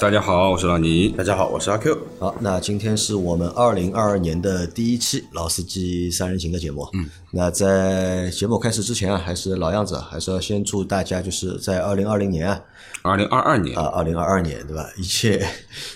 [0.00, 1.10] 大家好，我是老倪。
[1.10, 1.98] 大家好，我是阿 Q。
[2.18, 6.88] 好，那今天是我们二零二二年的第一期《老司机三人行》的节目。
[6.94, 12.58] 嗯，那在节目开始之前啊，还是老样子，还是要先祝大家就是在二零二零年啊，
[13.02, 15.46] 二零二二年啊，二零二二年对吧， 一切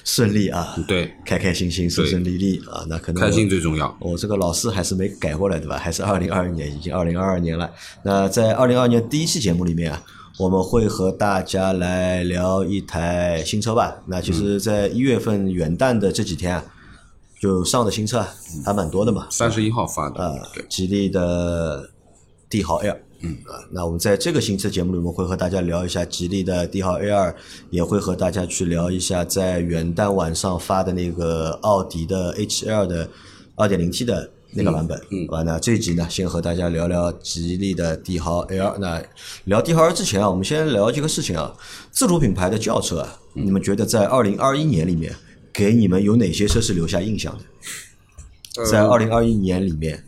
[0.04, 2.84] 顺利啊，对，开开心心，顺顺利利啊。
[2.86, 3.96] 那可能开心最重要。
[4.00, 5.78] 我这个老师还是没改过来对吧？
[5.78, 7.70] 还是二零二二年，已经二零二二年了。
[8.02, 10.02] 那在二零二二年第一期节目里面啊。
[10.36, 14.02] 我们会和大家来聊一台新车吧。
[14.06, 16.64] 那其实，在一月份元旦的这几天啊，
[17.40, 18.24] 就上的新车
[18.64, 19.28] 还蛮多的嘛。
[19.30, 21.88] 三十一号发的，呃，吉利的
[22.48, 22.96] 帝豪 L。
[23.20, 27.34] 嗯啊，那我们在这个新车节目里面会和大家聊一下吉利的帝豪 A 二，
[27.70, 33.08] 也会和大家去聊一下在元旦晚上发的那个奥迪的 A 7 L 的
[33.54, 34.30] 二点零 T 的。
[34.54, 38.76] 那个版本，嗯，好吧，那这一集呢，先和大家聊聊吉利的帝豪 L。
[38.78, 39.02] 那
[39.44, 41.54] 聊帝豪 L 之前啊，我们先聊这个事情啊，
[41.90, 45.14] 自主品牌的轿车啊，你们觉得在二零二一年里面，
[45.52, 48.64] 给你们有哪些车是留下印象的？
[48.70, 50.04] 在二零二一年里面，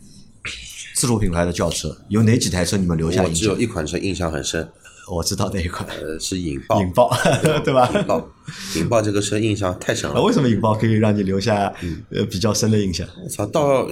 [0.95, 3.33] 自主品牌的轿车有哪几台车你们留下印象？
[3.33, 4.69] 我只有一款车印象很深，
[5.11, 7.11] 我知道那一款，呃，是引爆，引爆，
[7.65, 7.91] 对吧？
[7.93, 8.29] 引爆，
[8.77, 10.21] 引爆这个车印象太深了。
[10.23, 11.73] 为什么引爆可以让你留下
[12.09, 13.05] 呃比较深的印象？
[13.21, 13.91] 我操，到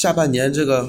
[0.00, 0.86] 下半年这个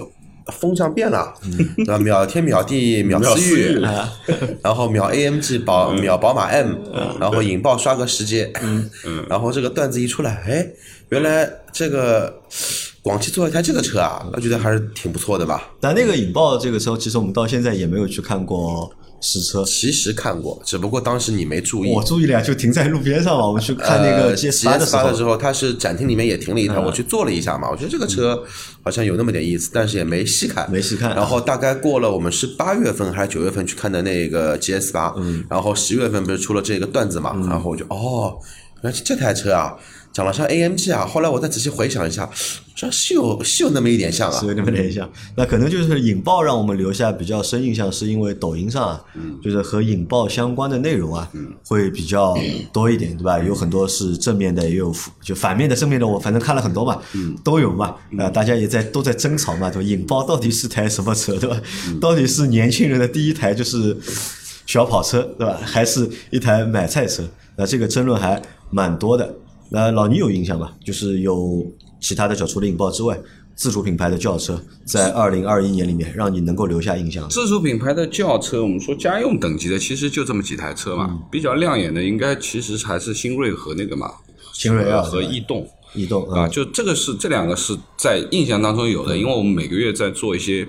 [0.52, 1.33] 风向变了，
[1.77, 1.97] 对吧？
[1.97, 3.79] 秒天秒地秒思域，
[4.61, 6.75] 然后秒 AMG 宝秒宝马 M，
[7.19, 8.53] 然后引爆刷个十阶，
[9.27, 10.67] 然后这个段子一出来，哎，
[11.09, 12.41] 原来这个。
[13.02, 15.71] 广汽做一台这个车啊，我觉得还是挺不错的吧。
[15.80, 19.63] 但那个引爆这个车，其实我们到现在也没有去看过实车。
[19.65, 21.91] 其实看过，只不过当时你没注意。
[21.91, 23.47] 我注意了，就停在路边上嘛。
[23.47, 27.69] 我们去看那个 GS 八的时候，的时候，它是展厅里面也停了一台，我去坐了一下嘛。
[27.69, 28.41] 我觉得这个车
[28.83, 31.15] 好像有那么点意思，但是也没细看，没细看。
[31.15, 35.13] 然后大概过了，我们是八月份还是九月份去看的那个 GS 八，
[35.49, 38.37] 然后十月份不是出了这个段子嘛，然后我就哦，
[38.81, 39.75] 原来这台车啊。
[40.19, 42.30] 长得像 AMG 啊，后来我再仔细回想一下，
[42.75, 45.09] 这是有是有那么一点像啊，是有那么点像。
[45.37, 49.02] 那可能就是引爆让我们留下比较深印象，是因为抖音上啊，
[49.41, 51.31] 就是和引爆相关的内容啊，
[51.65, 52.37] 会比较
[52.73, 53.39] 多一点，对吧？
[53.39, 57.02] 有很多是正面的，也有就反面的、正面的，我反正看了很多嘛，
[57.41, 57.95] 都有嘛。
[58.17, 59.87] 啊，大家也在都在争吵嘛，对吧？
[59.87, 61.58] 引爆到底是台什么车，对吧？
[62.02, 63.95] 到底是年轻人的第一台就是
[64.65, 65.58] 小跑车，对吧？
[65.63, 67.23] 还是一台买菜车？
[67.55, 69.33] 那这个争论还蛮多的。
[69.71, 70.73] 那老倪有印象吧？
[70.83, 71.65] 就是有
[71.99, 73.19] 其他的小除了引爆之外，
[73.55, 77.30] 自主品牌的轿车在二零二一年里面让你能够留下印象。
[77.30, 81.08] 自主品牌的轿车，我们说家用等级的，其实就这么几台车嘛。
[81.11, 84.11] 嗯、比较亮眼的，应该其实还是新锐和那个嘛，
[84.53, 85.67] 新锐二和逸动。
[85.93, 90.67] 逸动啊，就这个是这两个是在印象当中有的，因为我们每个月在做一些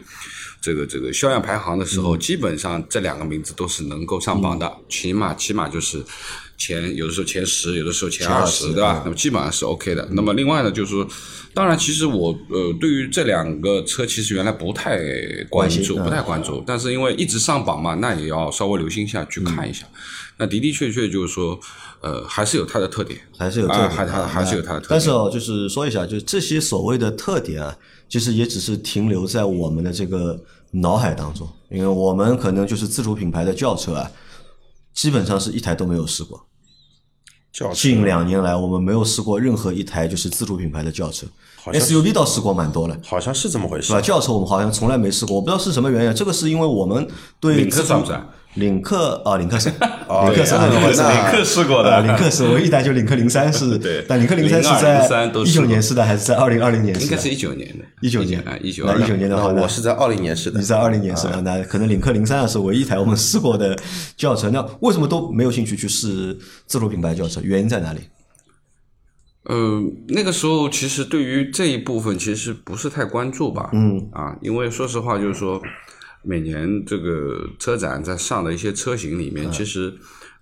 [0.61, 6.05] 这个这个销量排行的时候，基本上这两个名字都是能够上榜的，起码起码就是。
[6.61, 9.01] 前有的时候前十，有的时候前二十，对吧？
[9.03, 10.07] 那么基本上是 OK 的。
[10.13, 11.09] 那么另外呢，就是说，
[11.55, 14.99] 当然，其实我呃对于这两个车，其实原来不太
[15.49, 16.63] 关注，不太关注。
[16.67, 19.87] 但是因为一直上榜嘛，那也要稍微留心一下去看一下。
[20.37, 21.59] 那的的确确就是说，
[22.03, 24.91] 呃，还是有它的特点，还是有特点，还还还是有它的特点。
[24.91, 27.75] 但是哦，就是说一下，就是这些所谓的特点啊，
[28.07, 30.39] 其实也只是停留在我们的这个
[30.73, 34.11] 脑海当中，因为我们可能就是自主品牌的轿车啊，
[34.93, 36.47] 基本上是一台都没有试过。
[37.75, 41.27] 近两年来，我们没有试过任何一台就是自主品牌的轿车
[41.67, 44.01] ，SUV 倒试过蛮多了，好像是这么回事，对吧？
[44.01, 46.15] 轿车我们好像从来没试过，我不知道是什么原因。
[46.15, 47.07] 这个是因为我们
[47.41, 48.27] 对领克算不算？
[48.55, 50.55] 领克哦，领克是， 领克是，
[51.03, 57.01] 领克试过的，领克是，我一台就领克零三是，对，但领克零三是在一九年试的，还是在二零二零年？
[57.01, 58.41] 应该是一九年的，一九年。
[58.43, 63.79] 啊，一九那一九年的话，我是在二零年试的，你在二零年试的，那可能领克零三是唯一一台我们试过的
[64.17, 64.51] 轿车。
[64.51, 66.37] 那为什么都没有兴趣去试
[66.67, 67.41] 自主品牌轿车？
[67.45, 68.01] 原因在哪里？
[69.45, 74.09] 呃，那个时候其实对于这一部分其实不是太关注吧，嗯。
[74.13, 75.61] 啊，因为说实话就是说，
[76.23, 79.95] 每年这个车展在上的一些车型里面，其实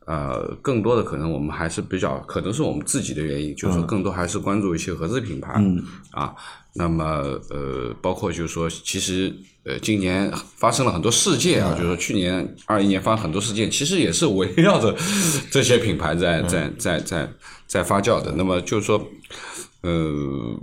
[0.07, 5.83] 呃更多的可能我们还是比较，可能是我们自己的原因，就是说更多还是关注一些合资品牌，嗯。
[6.11, 6.35] 啊，
[6.75, 7.05] 那么
[7.51, 9.35] 呃包括就是说其实。
[9.65, 14.97] 呃，今年发生了很多事件啊，就是说去年二一年发生很多事件，其实也是围绕着
[15.51, 17.31] 这些品牌在在在在
[17.67, 18.33] 在发酵的。
[18.35, 18.97] 那么就是说，
[19.83, 20.59] 呃，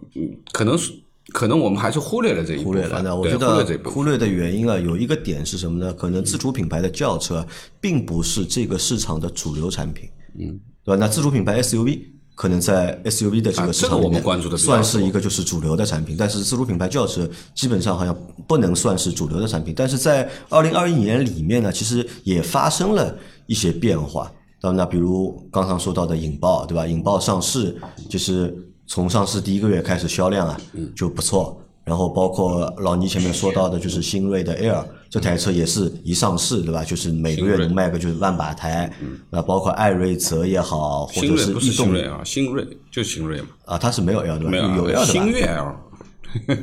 [0.52, 0.92] 可能是
[1.34, 2.84] 可能我们还是忽略了这一部分。
[2.84, 5.94] 忽略了，那我觉得忽略的原因啊，有一个点是什么呢？
[5.94, 7.46] 可能自主品牌的轿车
[7.82, 10.08] 并不是这个市场的主流产品。
[10.38, 10.98] 嗯，对吧？
[11.00, 12.02] 那自主品牌 SUV
[12.36, 18.16] 可能在 SUV 的这啊个市这个我们场里面关注的算是一个就是主流的产品，但是自主品牌轿车基本上好像
[18.48, 19.74] 不能算是主流的产品。
[19.76, 23.18] 但是在二零二一年里面呢，其实也发生了
[23.48, 24.32] 一些变化。
[24.62, 26.86] 那那比如刚刚说到的引爆，对吧？
[26.86, 27.76] 引爆上市
[28.10, 28.54] 就是
[28.88, 30.58] 从上市第一个月开始销量啊
[30.96, 31.62] 就不错。
[31.84, 36.84] 然后包括老倪前面说到的，就是新锐的 Air 这台车也是一上市，对吧？
[36.84, 38.92] 就是每个月能卖个就是万把台。
[39.30, 44.50] 那包括艾瑞泽也好，或者是逸动新锐啊，新锐就新锐嘛，啊，它是没有 L 对吧？
[44.50, 45.06] 没有 L 的吧？
[45.06, 45.76] 新锐 L，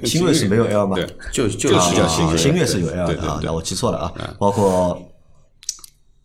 [0.05, 0.97] 新锐是没有 L 吗？
[0.99, 4.13] 对，就就就是叫新锐啊新锐是有 L 的啊，那我记错了啊。
[4.41, 5.01] 包括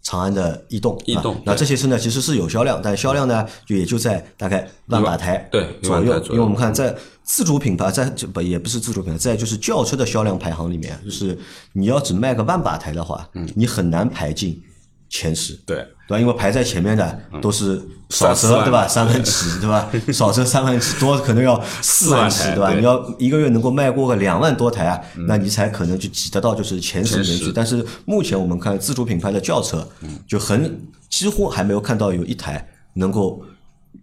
[0.08, 11.38] 长安的逸动，逸动啊那这些车呢其实是有销量，但销量呢就也就在大概万把台对左右因为我们看在自主品牌，在这不也不是自主品牌，在就是轿车的销量排行里面，就是
[11.74, 14.64] 你要只卖个万把台的话，你很难排进
[15.10, 15.54] 前十。
[15.66, 16.20] 对，对吧？
[16.20, 17.78] 因为排在前面的都是
[18.10, 18.88] 少三四万则对吧？
[18.90, 19.92] 三万起对吧？
[20.14, 22.74] 少则三万起，多可能要四万起对吧？
[22.74, 27.52] 你要一个月能够卖过个两万多台啊，那你才可能去挤得到就是前十名去。
[27.52, 29.88] 但是目前我们看自主品牌的轿车，
[30.28, 33.42] 就很几乎还没有看到有一台能够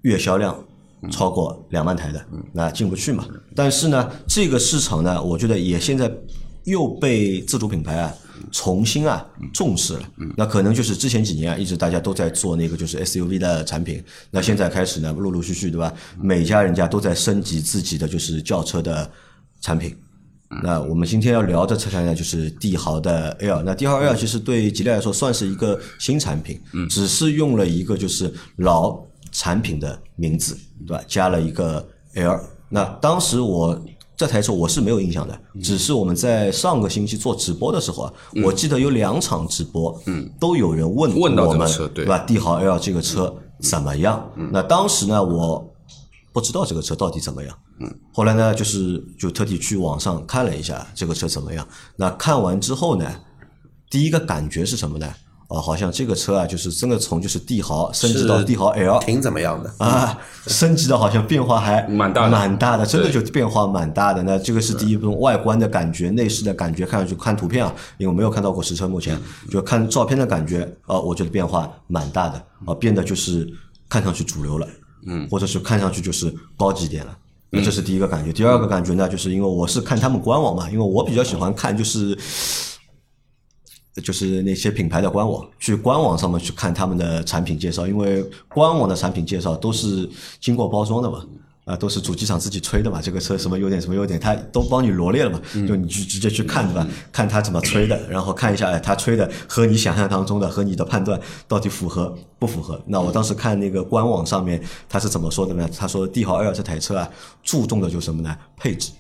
[0.03, 0.57] 月销量。
[1.13, 2.25] 超过两万台的，
[2.55, 3.27] 那进不去嘛。
[3.55, 6.11] 但是呢，这个市场呢，我觉得也现在
[6.65, 8.11] 又被自主品牌啊
[8.51, 10.09] 重新啊重视了。
[10.37, 15.93] 那可能就是之前几年啊，一直大家都在做那个就是 SUV 的产品，那现在开始呢，陆陆续续对吧？
[16.21, 19.11] 每家人家都在升级自己的就是轿车的
[19.61, 19.97] 产品。
[20.63, 23.63] 那我们今天要聊的车台呢，就是帝豪的 L。
[23.63, 30.57] 那帝豪 L 其实对吉利来说算是一个新产品，只是用了一个就是老产品的名字，
[30.87, 31.03] 对吧？
[31.09, 32.41] 加了一个 L。
[32.69, 33.85] 那当时我
[34.17, 38.13] 这台车我是没有印象的，只是我们在上个星期做直播的时候啊，
[38.45, 42.19] 我记得有两场直播，嗯，都有人问问到我们，对吧？
[42.21, 44.31] 帝豪 L 这个车怎么样？
[44.53, 45.69] 那当时呢，我
[46.33, 47.59] 不知道这个车到底怎么样。
[47.81, 51.67] 嗯，后来呢，就是就特地去网上看了一下这个车怎么样。
[51.97, 53.21] 那看完之后呢，
[53.91, 55.13] 第一个感觉是什么呢？
[55.55, 59.73] 哦，好像这个车啊，就是真的从就是帝豪升级到帝豪 L 挺怎么样的？
[59.79, 64.23] 啊，升级的好像变化还蛮大蛮大的，真的就变化蛮大的。
[64.25, 69.17] 那这个是第一部分外观的感觉，内饰的感觉，看上去看图片啊，因为我没有看到过实车，目前
[69.51, 73.49] 就看照片的感觉，呃，我觉得变化蛮大的，啊，变得就是
[73.89, 74.67] 看上去主流了，
[75.07, 77.17] 嗯，或者是看上去就是高级点了。
[77.51, 82.19] 那这是第一个感觉，第二个感觉呢，就是因为我是看他们官网嘛，因为我比较喜欢看就是
[84.03, 90.09] 就是那些品牌的官网，去官网上面去看他们的产品介绍，因为官网的产品介绍都是
[90.41, 91.25] 经过包装的嘛，
[91.65, 96.87] 啊，都是主机厂自己吹的嘛，这个车什么优点什么优点，他都帮你罗列了嘛，就你去直接去看对吧？
[97.13, 102.83] 看他怎么吹的，然后看一下，哎，他吹的和你想象当中的和你的判断到底符合不符合？
[102.87, 105.69] 那我当时看那个官网上面他是怎么说的呢？
[105.79, 107.09] 他说帝豪 L 这台车啊，
[107.45, 108.37] 注重的就是什么呢？
[108.57, 108.91] 配置。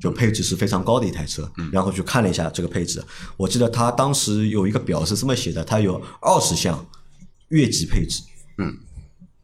[0.00, 3.04] 就配置是非常高的一台车，然后去看了一下这个配置，
[3.36, 6.84] 我记得他当时有一个表是这么写的，它有二十项
[7.48, 8.22] 越级配置，
[8.56, 8.74] 嗯，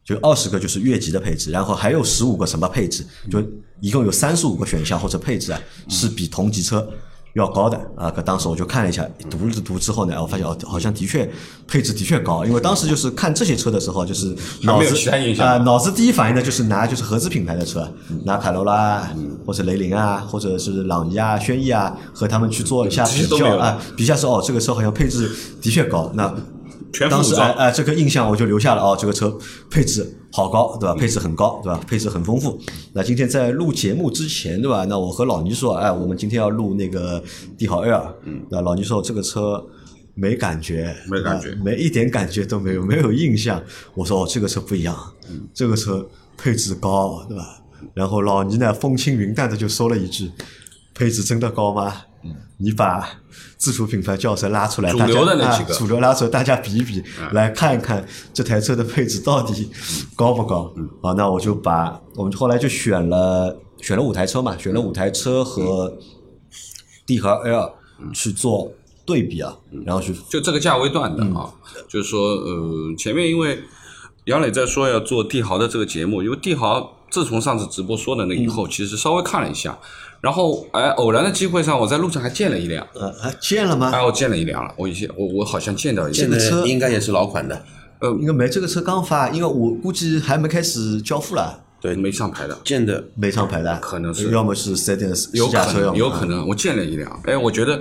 [0.03, 3.44] 就二十个就是越级的配置，然后还有十五个什么配置，就
[3.81, 6.91] 一共有三十五个选项或者配置啊，是比同级车
[7.36, 8.10] 要高的啊。
[8.10, 11.31] 可当时我就看了一下，读了读之后呢，我发现哦，好像的确
[11.69, 17.88] 配置的确高，因为当时就是看这些车的时候，就是脑子啊、脑子第一反应呢就是拿就是合资品牌的车，
[18.24, 19.08] 拿卡罗拉
[19.44, 26.56] 或者雷凌啊，或者是朗逸啊、轩逸啊，和他们去做一下比较啊，比下说哦，这个车好像配置的确高，那当
[26.96, 29.36] 全副武装，时哎哎，这个印象我就留下了哦，这个车
[29.70, 30.94] 配置好高，对吧？
[30.94, 31.81] 配置很高，对吧？
[31.86, 32.58] 配置很丰富。
[32.93, 34.84] 那今天在录节目之前，对吧？
[34.86, 37.22] 那我和老倪说，哎，我们今天要录那个
[37.58, 39.62] 帝豪 L，嗯，那老倪说这个车
[40.15, 43.62] 没感觉，没感觉啊没一点感觉都没有，没有印象。
[43.94, 44.96] 我说哦，这个车不一样，
[45.53, 47.60] 这个车配置高，对吧？
[47.93, 50.31] 然后老倪呢风轻云淡的就说了一句
[50.94, 51.93] ：“配置真的高吗？”
[52.58, 53.06] 你把
[53.56, 55.74] 自主品牌轿车拉出来，主流的那几个。
[55.74, 57.02] 啊主流拉出来，大家比一比，
[57.32, 59.70] 来看一看这台车的配置到底
[60.14, 60.72] 高不高。
[61.02, 65.98] 啊，那我就把我们后来就选了选了五台车嘛，选了五台车和
[67.04, 67.72] 帝豪 L
[68.14, 68.72] 去做
[69.04, 71.52] 对比啊，然后去就这个价位段的啊，
[71.88, 73.60] 就是说，呃，前面因为
[74.24, 79.78] 杨磊在说要做帝豪的这个节目，因为帝豪自从上次直播说的那以后，其实稍微看了一下，
[80.26, 83.92] 然后哎，偶然的机会上，我在路上还见了一辆，呃啊见了吗？
[83.94, 86.14] 哎，我见了一辆了，我以前我我好像见到一辆。
[86.14, 87.64] 现在这个车应该也是老款的，
[88.00, 93.04] 呃应该没这个车刚发，因为我估计还没开始交付了，对，没上牌的，见的。
[93.14, 94.32] 没上牌的，可能是。
[94.32, 97.80] 要么是四 S 店的试有可能有可能，我见了一辆，哎，我觉得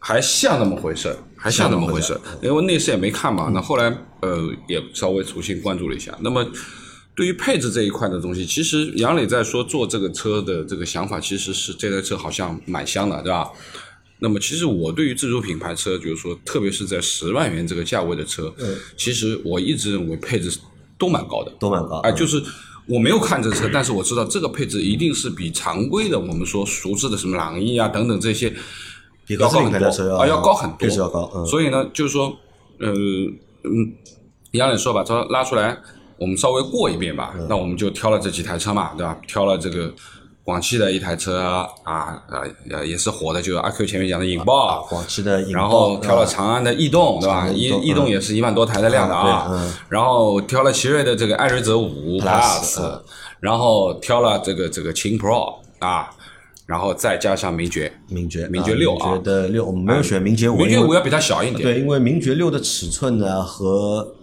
[0.00, 2.18] 还像那么回事，还像那么回事。
[2.42, 6.12] 因为内饰也没看嘛，那后来呃也稍微重新关注了一下。
[6.18, 6.44] 那么
[7.14, 13.48] 对于配置这一块的东西，其实杨磊在说做这个车的这个想法，其实是这台车好像蛮香的，对吧？
[14.20, 18.52] 那么其实我对于自主品牌车，就是说，特别是在十万元这个价位的车，
[18.96, 20.58] 其实我一直认为配置
[20.96, 21.98] 都蛮高的，都蛮高。
[21.98, 22.42] 哎，就是
[22.86, 28.52] 我没有看这车，但是我知道这个配置一定是比常规的我们说熟知的什么朗逸啊等等这些
[29.26, 31.30] 比合资品牌的车啊要高很多，配置要高。
[31.34, 32.34] 嗯，所以呢，就是说，
[32.78, 33.92] 呃嗯，
[34.52, 35.78] 杨磊说把车拉出来，
[36.24, 37.34] 我们稍微过一遍吧。
[37.50, 39.14] 那我们就挑了这几台车嘛，对吧？
[39.28, 39.92] 挑了这个
[40.42, 42.22] 广汽的一台车啊啊
[42.70, 47.46] 呃也是火的，就是阿 Q 前面讲的引爆，广汽的引爆，然后挑了长安的逸动，对吧？
[47.48, 49.52] 逸逸动也是一万多台的量的啊。
[49.90, 53.00] 然后挑了奇瑞的这个艾瑞泽五 Plus，
[53.40, 56.10] 然后挑了这个这个秦 Pro 啊。
[56.66, 64.14] 然后再加上名爵，名爵，名爵六啊，名爵的六，我们没有选名爵五，名爵五要比它小一点，对，因为名爵六的尺寸呢和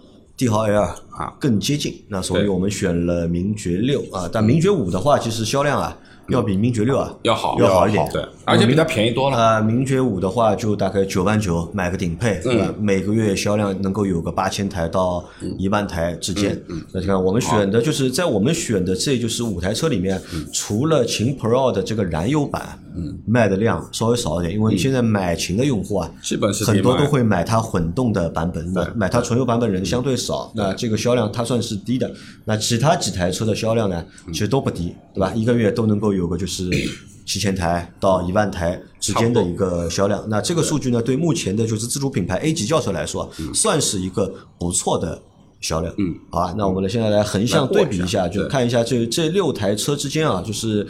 [0.42, 5.96] 帝豪 L 啊更接近，那所以我们选了名爵六啊，但名爵五的话，其实销量啊。
[6.30, 9.38] 要比名爵六啊要好，要好一点，对，而且比它便宜多了。
[9.38, 12.40] 啊，名爵五的话就大概九万九买个顶配？
[12.80, 15.26] 每个月销量能够有个八千台到
[15.58, 16.58] 一万台之间。
[16.70, 20.22] 嗯那你看，我们选的就是在我们选的这就是五台车里面，
[20.54, 22.80] 除了秦 Pro 的这个燃油版，
[23.28, 32.10] 卖的量稍微少一点，因为现在买琴的用户啊，基本是很多都会买它混动的版本，买买它纯油版本人相对少，那这个销量它算是低的。
[32.46, 35.34] 那其他几台车的销量呢，其实都不低，对吧？
[35.36, 36.22] 一个月都能够有。
[36.22, 36.70] 有个就是
[37.26, 45.20] 七千台到一万台之间的一个销量，那这个数据呢，对目前的就是自主品牌 A 级轿车来说，算是一个不错的
[45.60, 45.92] 销量。
[45.98, 50.88] 嗯，好吧，那我们呢现在来横向对比一下，就看一下这这六台车之间啊，就是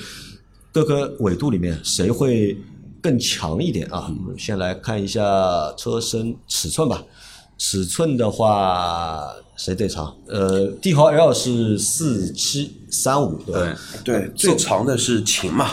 [0.72, 2.58] 各个纬度里面谁会
[3.02, 4.08] 更强一点啊？
[4.08, 5.24] 我们先来看一下
[5.78, 7.04] 车身尺寸吧。
[7.58, 9.22] 尺寸的话，
[9.56, 10.16] 谁最长？
[10.28, 13.80] 呃，帝豪 L 是四七三五，对吧？
[14.04, 15.68] 对，最长的是秦嘛，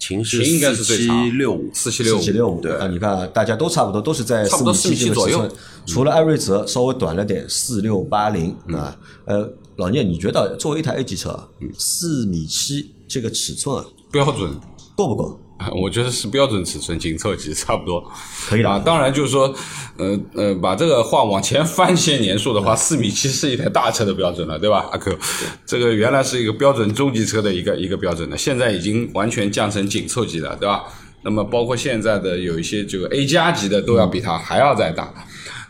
[0.00, 2.60] 秦是四七六五，四七六四七六五。
[2.60, 5.48] 对啊，你看大家都差不多，都是在四米七左右，
[5.86, 8.98] 除了艾瑞泽稍微短了点，四六八零啊。
[9.26, 11.48] 呃，老聂，你觉得作为一台 A 级车，
[11.78, 14.52] 四米七这个尺寸啊，标准
[14.94, 15.40] 够不够？
[15.80, 18.04] 我觉得是标准尺寸，紧凑级差不多，
[18.48, 18.78] 可以了啊。
[18.80, 19.54] 当然就是说，
[19.96, 24.88] 呃呃，把这个话往前翻些年数的话，四米七是一台大车的标准了，对吧？
[24.90, 25.16] 阿 Q，
[25.64, 30.82] 这个原来是一个标准中级车的一个一个标准的，现在已经完全降成紧凑级了，对吧？
[31.22, 35.04] 那么包括现在的有一些这个 A 加级的都要比它还要再大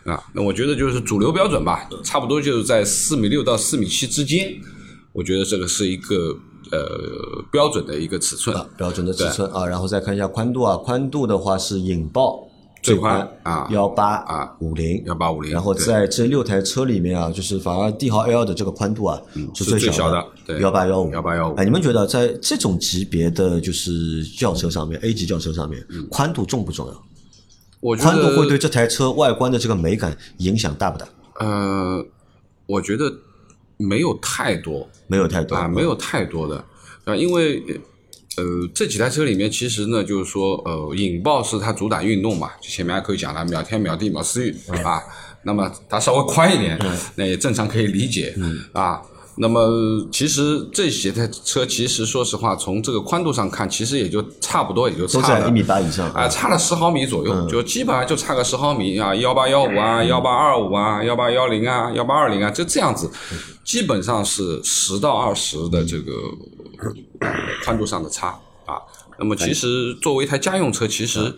[0.05, 0.19] 啊。
[0.33, 4.55] 那我觉得就是主流标准吧，差不多就是在四米六到四米七之间，
[5.11, 6.35] 我觉得这个是一个。
[6.71, 12.47] 呃，标准的一个尺寸，啊标准的尺寸啊，然后再看一下宽度啊，宽度的话是引爆
[12.81, 19.21] 最宽啊，幺八啊五零幺八五零，然后在这六台车里面啊，就是反而帝豪 L 的这个宽度啊
[19.53, 21.55] 是最小的，幺八幺五幺八幺五。
[21.55, 27.03] 哎，你们觉得在这种级别的就是轿车上面，A 级轿车上面，宽度重不重要？
[27.79, 31.07] 我宽度会对这台车外观的这个美感影响大不大？
[31.39, 32.05] 呃，
[32.65, 33.13] 我觉得。
[33.77, 36.63] 没有太多，没有太多啊，没有太多的。
[37.05, 37.63] 啊，因为
[38.37, 45.01] 呃，这几台车里面其实呢，就是说呃，引爆是它主打运动嘛，前面还可以讲了，秒天秒地秒思域啊，
[45.43, 46.79] 那么它稍微宽一点，
[47.15, 48.35] 那也正常可以理解
[48.73, 49.01] 啊。
[49.35, 63.09] 那么其实这些台车，其实说实话，从这个宽度上看，其实也就差不多，也就差了一米八以上啊，差了十毫米左右，就基本上就差个十毫米啊，幺八幺五啊，幺八二五啊，幺八幺零啊，幺八二零啊，就这样子，
[63.63, 66.11] 基本上是十到二十的这个
[67.65, 68.27] 宽度上的差
[68.65, 68.77] 啊。
[69.17, 71.35] 那么其实作为一台家用车，其实。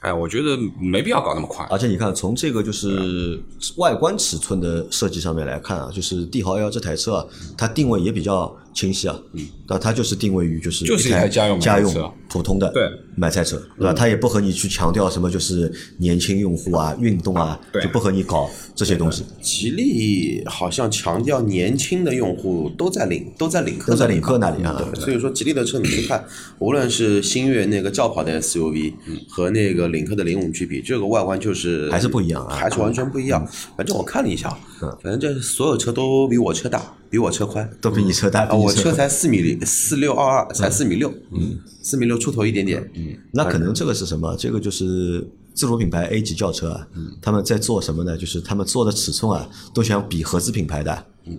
[0.00, 1.66] 哎，我觉得没必要搞那么快。
[1.70, 3.38] 而且你看，从这个就是
[3.76, 7.26] 外观尺寸的设计上面来看啊，就是帝豪 L 这台车啊，
[7.56, 9.20] 它定位也比较清晰啊。
[9.34, 9.46] 嗯。
[9.68, 13.92] 那它就是定位于就是就是一台家用家用普通的对买菜车，对吧？
[13.92, 19.22] 它也不和你去强调什么就是年轻用户啊、运动啊，就不和你搞这些东西。
[19.42, 24.82] 吉利好像强调年轻的用户都在领都在领克都在领克那里啊。
[24.94, 26.24] 所以说，吉利的车你去看，
[26.58, 28.94] 无论是星越那个轿跑的 SUV
[29.28, 29.89] 和那个。
[29.90, 33.46] 领克的零五 G 比这个外观就是还是不一样啊，还是完全不一样。
[33.76, 34.56] 反正我看了一下，
[35.02, 38.52] 反正这所有车都比我车大，比我车宽，都比你车大。
[38.54, 42.90] 我车才四米零四六二二，才四米六，嗯，四米六出头一点点。
[42.94, 44.34] 嗯，那可能这个是什么？
[44.36, 46.86] 这个就是自主品牌 A 级轿车啊，
[47.20, 48.16] 他们在做什么呢？
[48.16, 51.38] 就是他们做的尺寸啊，都想比合资品牌的，嗯，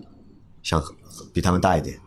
[0.61, 0.83] 想
[1.33, 1.97] 比他们大一点，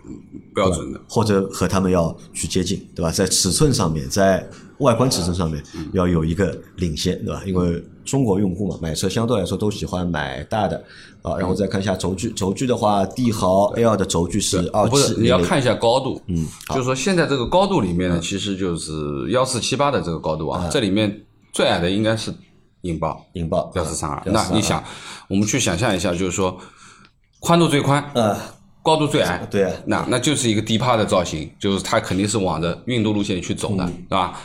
[0.55, 3.11] 标准的，或者和他们要去接近，对吧？
[3.11, 4.47] 在尺寸上面，在
[4.79, 5.63] 外观尺寸上面
[5.93, 7.43] 要有一个领先，对吧？
[7.47, 10.83] 因为中国用户嘛，买车相对来说都喜欢买大的
[11.23, 11.37] 啊。
[11.39, 22.35] 然后再看一下轴距，轴距的话，帝豪 L 的轴距是二不是七，你要看一下高度，嗯，就是说现在这个高度里面呢，其实就是幺四七八的这个高度啊，这里面最矮的应该是
[22.83, 24.21] 引爆引爆幺四三二。
[24.25, 24.83] 142那你想，
[25.29, 26.59] 我们去想象一下，就是说
[27.41, 28.37] 宽度最宽，呃，
[28.83, 29.73] 高度最矮，对啊。
[29.87, 33.77] 那那就是一个低趴的造型，就是它肯定是往着运动路线去走嗯。
[33.79, 34.39] 的，对吧？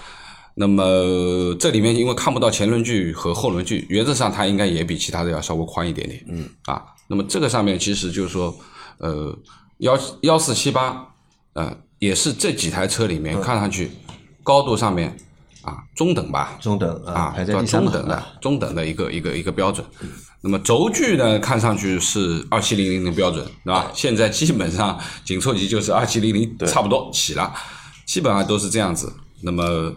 [0.62, 6.84] 那么这里面因为看不到前轮距和后轮距，原则上它应该也比其他的要稍微宽一点点，嗯啊。
[7.08, 8.54] 那么这个上面其实就是说，
[8.98, 9.34] 呃，
[9.78, 11.08] 幺幺四七八，
[11.54, 13.90] 呃，也是这几台车里嗯面看上去
[14.44, 15.16] 高度上面
[15.62, 19.86] 啊中等吧，中等啊啊，，排在叫第三中等的啊中等的一个一个一个标准。
[20.42, 23.90] 那么轴距呢，看上去是二七零零的标准，对吧？
[23.94, 27.54] 现在基本上紧凑级就是二七零零，差不多起了，
[28.06, 29.14] 基本上都是这样子。
[29.42, 29.94] 那么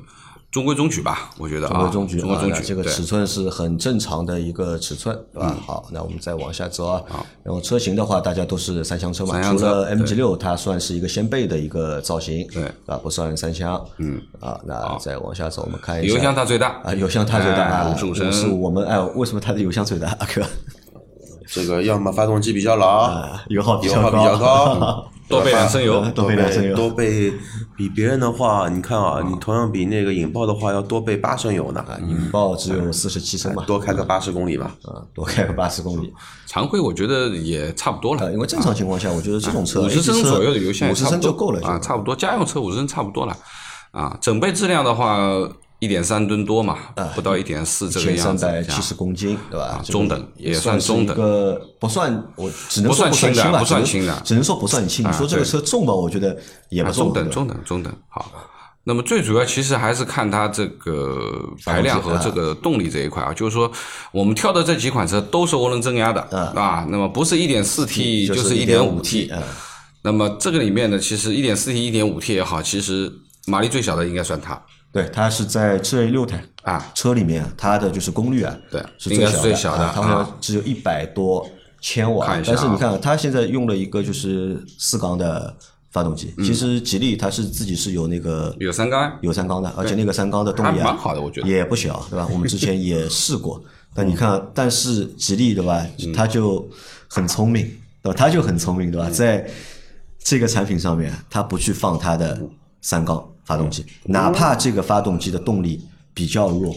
[0.52, 5.56] 中规中矩吧，我觉得啊，中规中矩啊，中规中矩，那这个尺寸是很正常的一个尺寸，对吧？
[5.66, 7.02] 好，那我们再往下走啊。
[7.42, 13.82] 然后车型的话，大家都是三厢车嘛，三厢车除了 MG 六，它算是一个掀背的一个造型，对啊，不算三厢。
[13.96, 16.14] 嗯，啊，那再往下走，我们看一下。
[16.14, 16.82] 油箱它最大。
[16.84, 20.08] 啊，油箱它最大哎啊，55五十五，我们哎，为什么它的油箱最大？
[20.20, 20.42] 阿哥，
[21.48, 27.32] 这个要么发动机比较老，啊油耗比较油耗比较高， 多备两升油，多备两升油多备
[27.76, 34.74] 比别人的话，你看啊，你同样比那个引爆的话要多备八升油呢，引爆只有四十七升嘛，多开个八十公里吧。
[34.84, 36.12] 啊，多开个八十公里。
[36.46, 38.32] 常规我觉得也差不多了呃，。
[38.32, 43.34] 因为正常情况下，我觉得这种车五十升左右的油箱也五十差不多升就够了啊，差不多家用车五十升差不多了
[43.92, 44.16] 啊。
[44.20, 45.16] 整备质量的话，
[45.82, 46.78] 一点三吨多嘛，
[47.12, 48.46] 不到一点四这个样子。
[48.46, 49.82] 百七十公斤，对吧？
[49.84, 51.16] 中等也算中等。
[51.16, 54.22] 个不算，我只能说不算轻的不算轻吧，不算轻的。
[54.24, 55.04] 只能说不算轻。
[55.04, 57.92] 你说这个车重吧，我觉得也啊，不重，中等，中等，中等。
[58.08, 58.30] 好，
[58.84, 63.68] 那么最主要其实还是看它这个排量和这个动力这一块啊，就是说
[64.12, 66.20] 我们挑的这几款车都是涡轮增压的
[66.54, 69.42] 啊，那么不是一点四 T 就是一点五 T，啊，
[70.02, 73.12] 那么这个里面呢，其实一点四 T、一点五 T 也好，其实
[73.46, 80.36] 马力最小的应该算它对，它是在这六台啊，车里面，它的就是功率啊，对是是最小最小的啊它好像啊。
[80.40, 81.48] 只有一百多
[81.80, 85.56] 千瓦但是你看它现在用了一个就是四缸的
[85.90, 91.48] 发动机，其实吉利它是自己是有那个有三缸，有三缸的，而且那个三缸的动力啊，蛮好的我觉得。
[91.48, 92.26] 也不小，对吧？
[92.32, 93.62] 我们之前也试过，
[93.94, 96.12] 但你看，但是吉利对吧，嗯。
[96.12, 96.66] 它就
[97.08, 97.66] 很聪明，
[98.02, 98.14] 对吧？
[98.16, 99.10] 它就很聪明，对吧？
[99.10, 99.46] 在
[100.18, 102.40] 这个产品上面，它不去放它的
[102.80, 105.80] 三缸发动机，哪怕这个发动机的动力
[106.14, 106.74] 比较弱，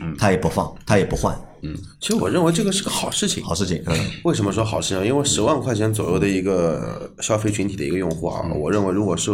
[0.00, 0.14] 嗯。
[0.18, 1.76] 它也不放，它也不换，嗯。
[2.00, 3.42] 其实我认为这个是个好事情。
[3.44, 5.06] 好事情，嗯，为什么说好事情？
[5.06, 9.30] 因为十万块钱左右的一个消费群体的一个用户啊，我认为如果是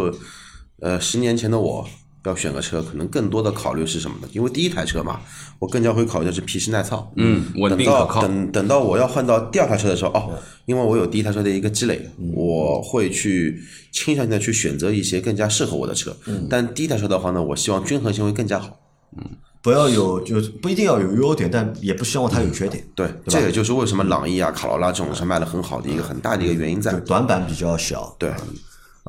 [0.81, 1.87] 呃十年前的我
[2.25, 4.29] 要选个车，可能更多的考虑是什么呢？
[4.33, 5.21] 因为第一台车嘛，
[5.59, 16.17] 我更加会考虑的是皮实耐操，嗯稳定可靠等等到我要换到第二台车的时候，哦，因为我有第一台车的一个积累，我会去倾向性的去选择一些更加适合我的车。
[16.49, 18.79] 但第一台车的话呢，我希望均衡性会更加好。
[19.17, 19.25] 嗯
[19.65, 27.01] 不要有，就是不一定要有优点，但也不希望它有缺点，对，这也就是为什么朗逸啊、卡罗拉这种车卖的很好的一个很大的一个原因在就。
[27.01, 28.31] 短板比较小，对，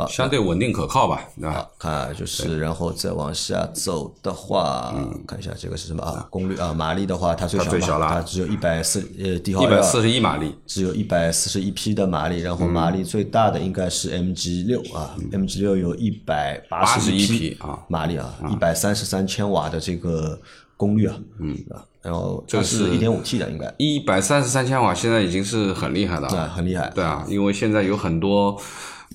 [0.10, 1.66] 相对稳定可靠吧，对吧？
[1.80, 4.94] 看就是，然后再往下走的话，
[5.26, 6.28] 看一下这个是什么啊？
[6.30, 8.08] 功率啊，马力的话，它最小最小了。
[8.10, 17.80] 它只有一百四呃，帝豪一百四十一马力，只有一百四十一匹的马力，然后马力最大的应该是 MG 六啊，MG 六有一百八十81匹匹啊。
[17.88, 20.38] 马力啊，一百三十三千瓦的这个
[20.76, 21.56] 功率啊，嗯。
[21.70, 23.74] 啊，然后这是是一点五 T 的应该。
[23.78, 28.60] 一百三十三千瓦，现在已经是很厉害的了对，很厉害，对啊，因为现在有很多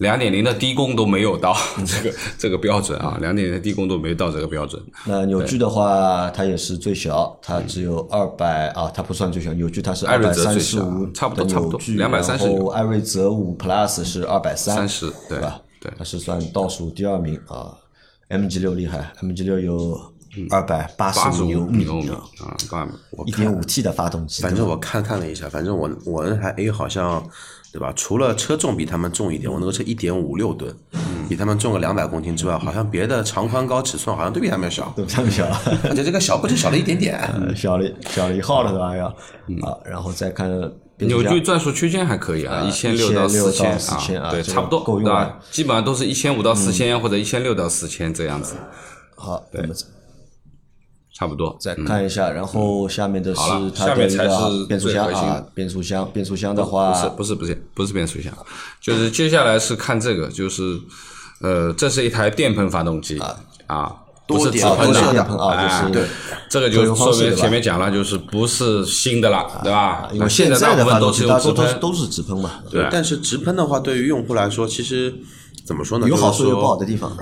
[0.00, 1.54] 两点零的低功都没有到
[1.86, 4.82] 这个这个标准啊，两点零的低功都没到这个标准。
[5.04, 15.60] 那扭矩的话，它也是最小，它只有二百啊，它不算最小，扭矩它是艾瑞二百三十五差不多的差不多扭矩，230然后艾瑞泽五 Plus 是二百三30对吧？
[15.80, 17.76] 对它是算倒数第二名啊。
[18.30, 20.00] MG 六厉害，MG 六有
[20.50, 22.88] 二百八八十五牛米啊？
[23.26, 27.22] 一点五 T 的发动机，反正我看看了一下，反正我我那台 A 好像，
[27.72, 27.92] 对吧？
[27.94, 30.74] 除了车重比他们重一点，我那个车一点五六吨，
[31.28, 35.46] 比他们重个两百公斤之外，好像别的长宽高尺寸好像都比他们小，都这么小，
[35.84, 37.18] 而且这个小不止小了一点点。
[37.36, 38.96] 嗯小了小了一号了对吧？
[38.96, 39.06] 要
[39.68, 40.50] 啊，然后再看
[40.98, 45.32] 扭矩转速区间还可以啊，一千六到四千1600啊对，差不多，对够用？
[45.50, 48.54] 基本上都是一千五到四千或者一千六到四千这样子，
[49.14, 49.72] 好，我们
[51.20, 51.54] 差不多。
[51.60, 58.32] 再看一下，然后下面的是它的一下面才个是变速箱啊变速箱，变速箱的话不是，不是不是不是变速箱，
[58.80, 60.80] 就是接下来是看这个，就是
[61.42, 63.20] 呃，这是一台电喷发动机
[63.66, 63.94] 啊
[64.26, 66.08] 不是点直喷的啊，哎就是对
[66.48, 70.08] 这个就说明前面讲了，就是不是新的了，对吧？
[70.14, 75.14] 因为现在的大部分都发动机大是用直喷，都都是直喷嘛，对但是直喷的话，对于用户来说，其实
[75.66, 76.08] 怎么说呢？
[76.08, 77.14] 有好处有不好的地方。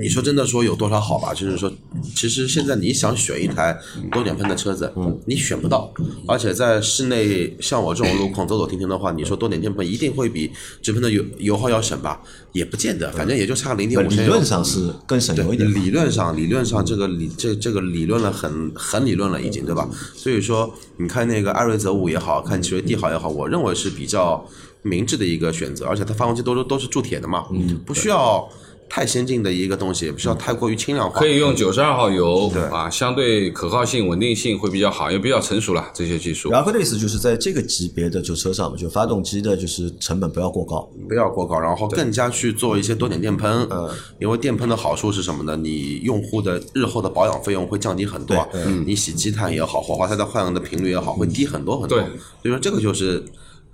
[0.00, 1.34] 你说真的说有多少好吧？
[1.34, 1.72] 就是说，
[2.14, 3.76] 其实现在你想选一台
[4.12, 4.92] 多点喷的车子，
[5.26, 5.92] 你选不到。
[6.26, 12.20] 而且在室内，像我这种路况走走停停的话，你说多点电喷一定会比直喷的油油耗要省吧？
[12.52, 14.28] 也不见得，反正也就差零点五理升理。
[14.28, 15.72] 论上是更省油一点。
[15.72, 19.88] 理论上，理论上这个理这这个理论了很很理论了已经，对吧？
[20.14, 24.44] 所以说，你看那个艾瑞泽五也好看奇瑞帝豪也好，我认为是比较
[24.82, 27.44] 明智的一个选择，而且它发动机都是都是铸铁的嘛，
[27.84, 28.48] 不需要
[28.88, 31.20] 太先进的一个东西，也不需要太过于轻量化。
[31.20, 36.50] 可以用九十二号油对啊，相对可靠性、稳定性会比较好，也比较成熟了这些技术。
[36.50, 45.56] 然后的意思就是在这个级别的就车上嘛，就发动机的就是成本不要过高，不要过高，然后更加去做一些多点电喷，嗯，因为电喷的好处是什么呢？
[45.56, 51.98] 你用户的日后的保养费用会降低很多，嗯，你洗积碳也好，火花塞的换的频率也好，会低很多很多。
[51.98, 52.06] 对
[52.42, 53.24] 所以说这个就是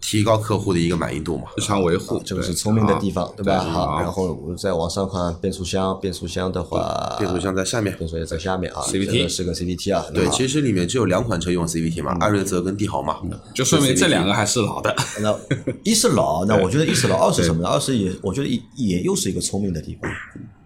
[0.07, 1.45] 提高客户的一个满意度嘛。
[1.57, 3.61] 日常维护，这个是聪明的地方，对吧？
[3.61, 7.97] 好，啊然后我再往上看变速箱，变速箱的话，变速箱在下面。
[7.97, 13.19] 变速箱在下面啊 CVT 这个是个 CVT 啊，对，其实里面只有两款车用 CVT 嘛，艾瑞泽跟帝豪嘛，
[13.55, 14.95] 就说明这两个还是老的。
[15.21, 15.35] 那
[15.83, 17.69] 一是老， 那我觉得一是老，二是什么呢？
[17.73, 20.11] 二是也，我觉得也也又是一个聪明的地方，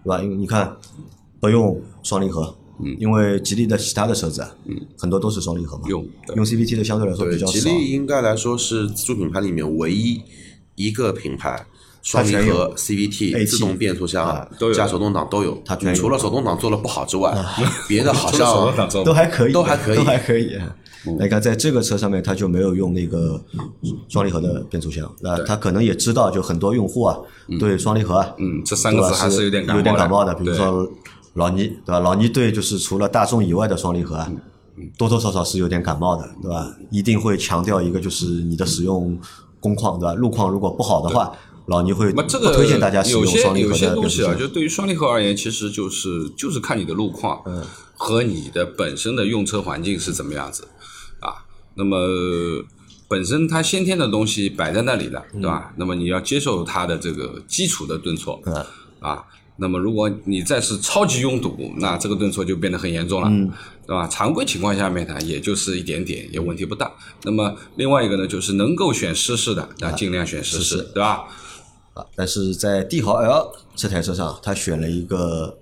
[0.03, 0.21] 对吧？
[0.21, 0.75] 因为你看
[1.39, 2.97] 不用双离合，嗯。
[2.99, 7.53] 因为吉利的其他的车子，嗯，很多都是双离合嘛，用用 CVT 的相对来说，比较少。
[7.53, 10.21] 吉利应该来说是自主品牌里面唯一
[10.75, 11.67] 一个品牌。
[12.01, 14.73] 双离合、CVT、A7 自动变速箱啊都有。
[14.73, 17.37] 加手动挡都有，它除了手动挡做的不好之外，
[17.87, 18.73] 别的好像
[19.05, 19.97] 都还可以，都还可以。
[19.97, 20.57] 都还可以。
[21.19, 23.39] 那你看，在这个车上面，它就没有用那个
[24.09, 25.13] 双离合的变速箱。
[25.21, 27.19] 那他可能也知道，就很多用户啊，
[27.59, 30.33] 对双离合啊，嗯，这三个字还是有点有点感冒的。
[30.33, 30.41] 的。
[30.41, 30.89] 比如说
[31.39, 32.01] 老倪，对吧？
[32.01, 34.31] 老倪对就是除了大众以外的双离合啊，
[34.99, 36.75] 多多少少是有点感冒的，对吧？
[36.91, 39.17] 一定会强调一个，就是你的使用
[39.61, 40.15] 工况，对吧？
[40.15, 41.33] 路况如果不好的话，
[41.67, 44.35] 老倪会不那这个推荐大家使用双离合有些东西啊。
[44.35, 47.41] 就对于双离合而言，其实就是就是看你的路况
[47.95, 50.67] 和你的本身的用车环境是怎么样子
[51.21, 51.47] 啊。
[51.75, 51.97] 那么
[53.07, 55.73] 本身它先天的东西摆在那里的，对吧？
[55.77, 58.55] 那么你要接受它的这个基础的顿挫嗯
[59.01, 59.25] 啊。
[59.61, 63.29] 那么如果你再是超级拥堵，那这个顿挫就变得很严重了，
[63.87, 64.07] 对吧？
[64.07, 66.93] 常规情况下面呢，也就是一点点，也问题不大。
[67.25, 71.25] 那么另外一个呢，就是能够选湿式的，那尽量选湿式，对吧？
[71.95, 75.59] 啊，但是在帝豪 L 这台车上，它选了一个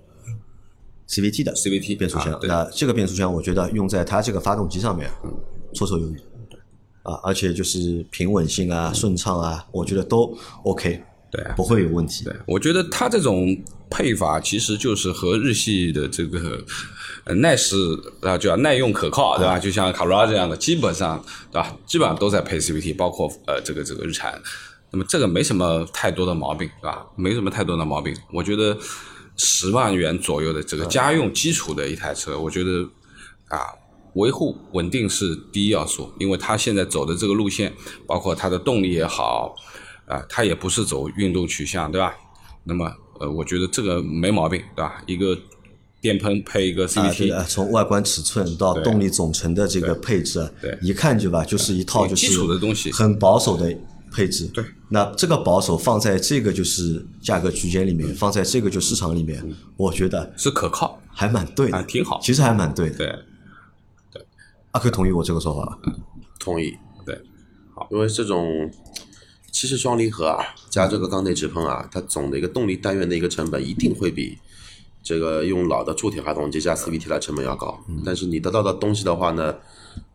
[1.09, 2.33] CVT 的 CVT 变速箱。
[2.33, 5.09] 啊这个变速箱，我觉得用在它这个发动机上面，
[5.73, 6.17] 绰绰有余。
[7.01, 12.23] 啊，而且就是平稳性啊、顺畅啊，我觉得都 OK，对不会有问题。
[12.23, 13.55] 对，我觉得它这种
[13.89, 16.63] 配法其实就是和日系的这个
[17.25, 17.75] 呃耐使
[18.21, 19.59] 啊，叫耐用可靠，对吧？
[19.59, 21.77] 就像卡罗拉这样的，基本上对吧？
[21.85, 24.41] 基本上都在配 CVT，包括呃这个这个日产。
[24.91, 27.05] 那么这个没什么太多的毛病，对吧？
[27.15, 28.15] 没什么太多的毛病。
[28.31, 28.77] 我觉得
[29.35, 32.83] 十万元左右的这个家用基础的一台车，我觉得
[33.49, 33.59] 啊。
[34.13, 37.71] 维护稳定是第一要素，因为它现在走的这个路线，
[38.07, 39.53] 包括它的动力也好，
[40.07, 42.15] 啊，它也不是走运动取向，对吧？
[42.63, 45.03] 那么，呃，我觉得这个没毛病，对吧？
[45.05, 45.37] 一个
[46.01, 53.75] 电喷配一个 CVT，、啊，从外观尺寸到动力总成的这个配置，对一看就吧，就是一套就是基础的东西很保守的
[54.11, 54.47] 配置。
[54.47, 59.43] 对，那这个保守放在这个就是价格区间里面，放在这个就市场里面，
[59.75, 62.97] 我觉得是可靠，还蛮对的，啊挺好其实还蛮对的。
[62.97, 64.25] 对
[64.71, 65.79] 阿 Q 同意我这个说法吧？
[66.39, 66.73] 同意，
[67.05, 67.19] 对，
[67.73, 68.69] 好因为这种
[69.59, 70.37] 其实双离合啊，
[70.69, 74.37] 加这个缸内直喷啊，它总的一个动力单元的一个成本一定会比
[75.01, 77.83] 这个用老的铸铁发动机加 CVT 来成本要高。
[78.05, 79.55] 但是你得到的东西的话呢，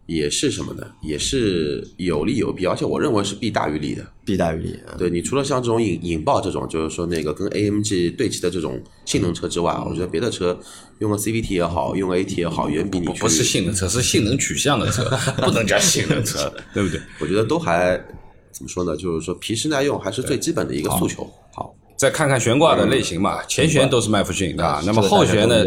[0.07, 0.87] 也是什么呢？
[1.03, 4.07] 也是有利有弊，而且我认为是弊大于利的。
[4.25, 4.75] 弊大于利。
[4.87, 10.57] 啊对你除了像这种引引爆这种，就是说那个跟 AMG 对齐的这种性能车之外，我觉得别的车
[11.01, 15.03] 用个 CVT 也好，用个 AT 也好，远比你去不是性能车，是性能取向的车，
[15.43, 17.01] 不能叫性能车，对不对？
[17.19, 18.01] 我觉得都还
[18.53, 18.97] 怎么说呢？
[18.97, 21.29] 就是说皮实耐用还是最基本的一个诉求。
[21.55, 24.83] 好，再看看悬挂的类型吧，前悬都是麦弗逊，啊？
[24.85, 25.65] 那么后悬呢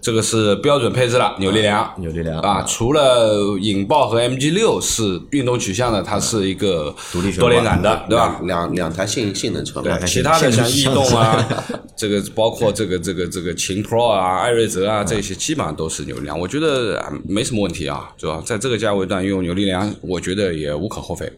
[0.00, 8.40] 这个是标准配置了，扭力梁，扭力梁啊，除了引爆和 MG 六是运动取向的，它是一个独立悬挂多连杆的，对吧？
[8.44, 11.46] 两两两台性性能车嘛，对，其他的像逸动啊，
[11.96, 18.42] 这个包括这个这个这个秦 Pro 啊、艾瑞泽啊这些，基本上都是扭力梁，我觉得啊没什么问题啊，是吧？
[18.44, 21.30] 在这个价位段用扭力梁，我觉得也无可厚非。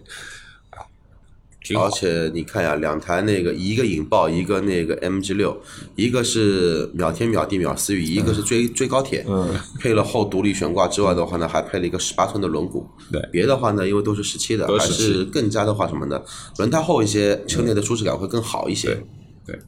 [1.65, 5.59] 挺好而且你看呀，两台那个一个引爆，一个那个 MG 六，
[5.97, 9.49] 一个是秒天秒地秒思域，一个是追追高铁，嗯，
[9.81, 12.85] 配了后独立悬挂之外的话呢，还配了一个十八寸的轮毂。
[13.11, 16.23] 对别的话呢，因为都是十七的，还是更加的话什么呢？
[16.59, 19.03] 轮胎厚一些，车内的舒适感会更好一些。
[19.47, 19.59] 对，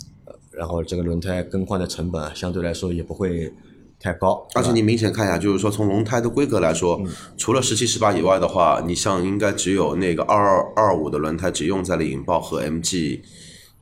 [0.53, 3.51] 然后这个轮胎更换的成本啊相对来说也不会
[3.99, 7.01] 太高，而且你明显看一下，就是说从轮胎的规格来说，
[7.37, 13.21] 除了十七、十八以外的话，你像应该只有那个二二二五的轮胎只用在了引爆和 MG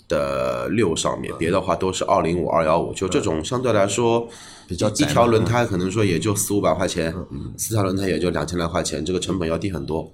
[0.09, 4.29] 的六上面，别的话都是二零五、二幺五，就这种相对来说
[4.69, 10.11] 比较一一条轮胎可能说也就四五百块钱，嗯四条轮胎也就两千来块钱，这个成本要低很多。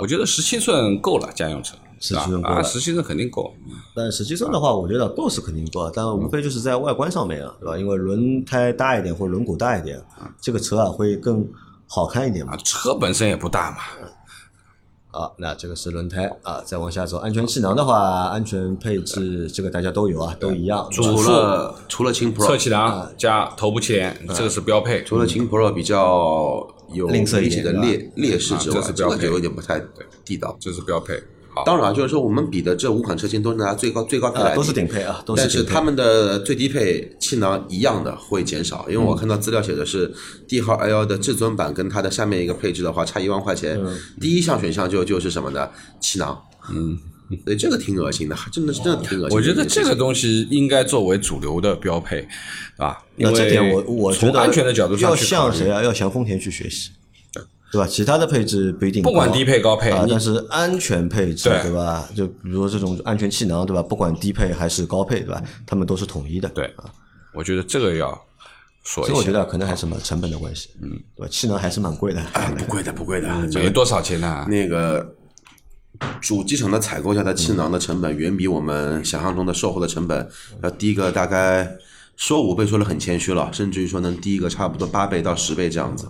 [0.00, 1.76] 我觉得十七寸够了，家用车。
[2.00, 3.54] 17寸够了啊，十七寸肯定够。
[3.94, 7.78] 但实习生的话，我觉得够是肯定够，但无非就是在外观上面啊，对吧？
[7.78, 10.02] 因为轮胎大一点或者轮毂大一点，
[10.40, 11.46] 这个车啊会更
[11.86, 12.56] 好看一点嘛啊，。
[12.64, 20.88] 车本身也不大嘛，啊，那这个是轮胎啊，再往下走，安全气囊的话，安全配置这个大家都有啊，都一样。
[20.90, 25.04] 除了除了轻侧 Pro，侧气囊加头部气帘，这个是标配。
[25.04, 29.82] 除了轻 Pro 比较有吝啬一明显的劣劣势之外啊这是，标配这个就有点不太
[30.24, 30.56] 地道。
[30.58, 31.22] 这是标配。
[31.60, 35.56] 好，当然，就是说我们比的这五款车型都是拿最高最高配来啊，都是顶配啊，都是顶配。
[35.56, 40.12] 但是他们的最低配气囊一样的会减少，因为我看到资料写的是
[40.48, 43.80] D 号 L 的至尊版跟它的下面一个配置的话差一万块钱，
[44.20, 45.68] 第一项选项就就是什么呢？
[46.00, 46.40] 气囊，
[46.72, 46.98] 嗯，
[47.44, 49.34] 对，这个挺恶心的，真的是真的挺恶心的。
[49.34, 52.26] 我觉得这个东西应该作为主流的标配，
[52.76, 55.82] 啊，因为那这点我我觉得从安全的角度上要向谁啊？
[55.82, 56.90] 要向丰田去学习，
[57.72, 57.86] 对吧？
[57.86, 62.08] 其他的配置不一定，不管低配高配但是安全配置对对吧？
[62.16, 63.82] 就比如说这种安全气囊对吧？
[63.82, 65.42] 不管低配还是高配对吧？
[65.66, 66.48] 他们都是统一的。
[66.48, 66.84] 对啊，
[67.32, 68.08] 我觉得这个要
[68.82, 71.28] 说一下，所以我觉得可能还是什么成本的关系，嗯，对吧？
[71.30, 74.46] 气囊还是蛮贵的，哎，不贵的，不贵的，这个没多少钱呢。
[74.48, 75.14] 那个
[76.20, 80.28] 主机厂的采购下的气囊的成本远比我们想象中的售后的成本
[80.62, 81.70] 要低个大概
[82.20, 86.06] 说五倍说的很谦虚了，甚至于说能低一个差不多八倍到十倍这样子。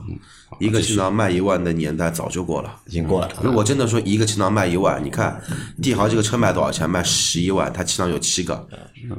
[0.58, 2.80] 一个气囊卖一万的年代早就过了。
[2.88, 3.28] 已经过了。
[3.40, 5.40] 如果真的说一个气囊卖一万，你看
[5.80, 6.90] 帝豪这个车卖多少钱？
[6.90, 8.68] 卖十一万，它气囊有七个，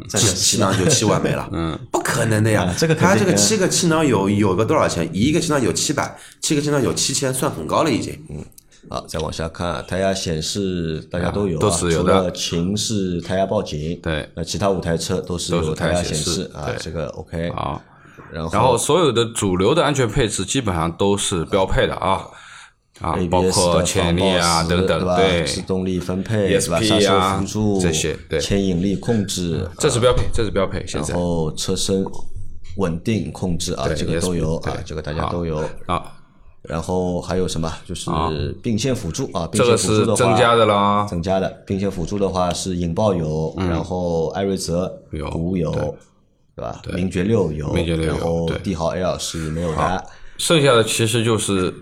[0.10, 1.50] 再气气囊就七万没了。
[1.56, 2.76] 嗯，不可能的呀啊。
[2.78, 5.10] 这个它这个七个气囊有有个多少钱？
[5.14, 8.14] 一个气囊有七百，七个气囊有七千，算很高了已经。
[8.90, 12.14] 好，再往下看，胎压显示大家都有、啊，都是有的。
[12.14, 14.28] 除了秦是胎压报警，对。
[14.36, 17.52] 那其他五台车都是胎压显示示啊对，这个 OK。
[17.52, 17.82] 好，
[18.32, 22.26] 然后然后所有的主流的安全配置基本上都是标配的啊。
[23.00, 25.06] 啊，包括的潜力啊等等，对。
[25.08, 25.16] 吧？
[25.16, 26.80] 对，制动力分配对吧？
[26.80, 28.40] 刹车啊辅助这些对。
[28.40, 30.86] 牵引力控制，这是标配，这是标配。
[30.88, 32.06] 然后车身
[32.78, 35.68] 稳定控制啊，这个都有啊，这个大家都有。
[35.88, 36.14] 啊，
[36.62, 37.72] 然后还有什么？
[37.88, 38.12] 就是
[38.62, 41.06] 并线辅助啊，并这个线辅助的话是增加的啦。
[41.10, 45.72] 增加的并线辅助的话是引爆油，然后艾瑞泽有无有，
[46.56, 46.82] 对吧？
[46.94, 50.06] 名爵六有，名爵六有然后对帝豪 L 是没有的。
[50.38, 51.74] 剩下的其实就是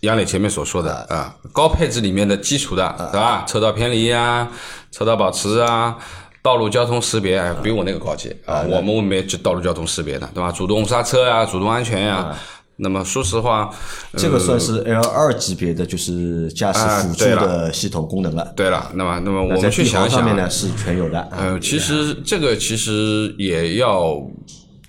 [0.00, 3.44] 杨磊前面所说的啊，高配置里面的基础的，对吧？
[3.46, 4.50] 车道偏离啊，
[4.90, 5.96] 车道保持啊。
[6.42, 8.62] 道路交通识别，哎，比我那个高级啊！
[8.70, 10.52] 我们没就道路交通识别的，对吧？
[10.52, 12.32] 主动刹车呀，主动安全呀。
[12.78, 13.74] 那么说实话，
[14.16, 18.52] 这个算是 L 二级别的，就是驾驶辅助的系统功能了。
[18.54, 21.20] 对了，那么那么我们去想一想啊，上面呢是全有的。
[21.32, 24.20] 呃，其实这个其实也要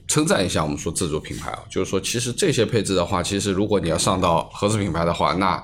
[0.07, 5.63] 称赞一下我们说自主品牌啊，就是说其实这些配置的话，其实如果你要上到合资品牌的话，那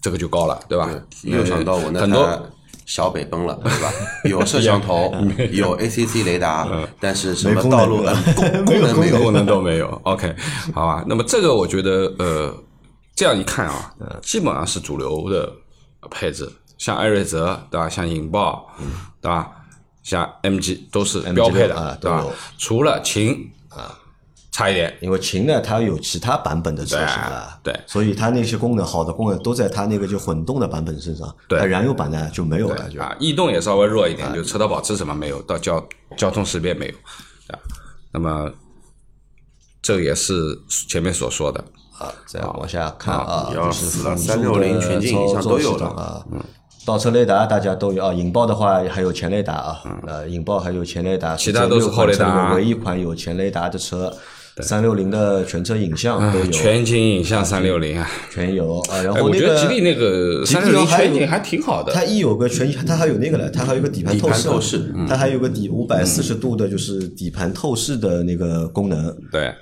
[0.00, 0.88] 这个就高了，对吧？
[1.22, 2.40] 没有想到我那很多台
[2.88, 3.92] 小北奔了，对吧？
[4.24, 5.14] 有摄像头，
[5.52, 6.66] 有 ACC 雷达，
[6.98, 10.00] 但是什么道路对吧呃功 功能没有功能都没有。
[10.04, 10.34] OK，
[10.74, 12.50] 好吧，那么这个我觉得呃，
[13.14, 15.52] 这样一看啊，基本上是主流的
[16.10, 17.90] 配置，像艾瑞泽对吧？
[17.90, 18.66] 像引爆
[19.20, 19.50] 对吧？
[20.02, 22.24] 像 MG 都是标配的，对吧？
[22.56, 23.97] 除了秦啊
[24.58, 27.80] 差一点，因为秦呢，它有其他版本的车型了，对对。
[27.86, 31.60] 所以它那些功能好的功能都在它那个就混动的版本身上，对。
[31.60, 33.00] 它燃油版呢就没有了，就。
[33.00, 35.80] 啊，逸动也稍微弱一点，就车道保持什么没有，到交
[36.16, 36.94] 交通识别没有
[37.54, 37.58] 啊。
[38.10, 38.50] 那么
[39.80, 40.34] 这也是
[40.88, 41.62] 前面所说的，
[41.96, 45.86] 啊，再往下看啊，要就是死了辅助360的全景影像都有了。
[45.86, 46.26] 啊。
[46.84, 54.12] 倒车雷达大家都有啊，引爆的话还有前雷达啊，呃，引爆还有前雷达，其他都是后雷达唯一一款有前雷达的车。
[54.62, 58.10] 三六零的全车影像都有，啊全景影像三六零啊。
[58.30, 59.02] 全有啊。
[59.02, 61.92] 然哎，后那个我觉得吉利那个吉三六零利还有全景还挺好的。
[61.92, 69.14] 它一有个全，它还有那个了，它还有个底盘透底盘视，透视它还有个底五百四十度的，就是底盘透视的那个功能。
[69.30, 69.52] 对，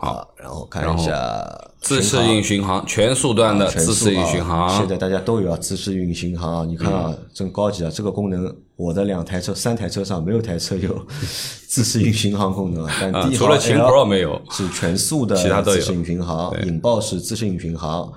[0.00, 1.44] 啊，然后看一下
[1.80, 6.64] 自适应巡航，全速段的全自适应啊巡航现，在大家都有啊，自适应巡航啊。
[6.64, 7.90] 你看啊，真高级啊！
[7.92, 11.06] 这个功能，我的两台车、三台车上没有台车有
[11.68, 12.92] 自适应巡航功能啊。
[13.00, 18.12] 但除了秦 Pro 没有是全速的其他都有自适应巡航，引爆是自适应巡航，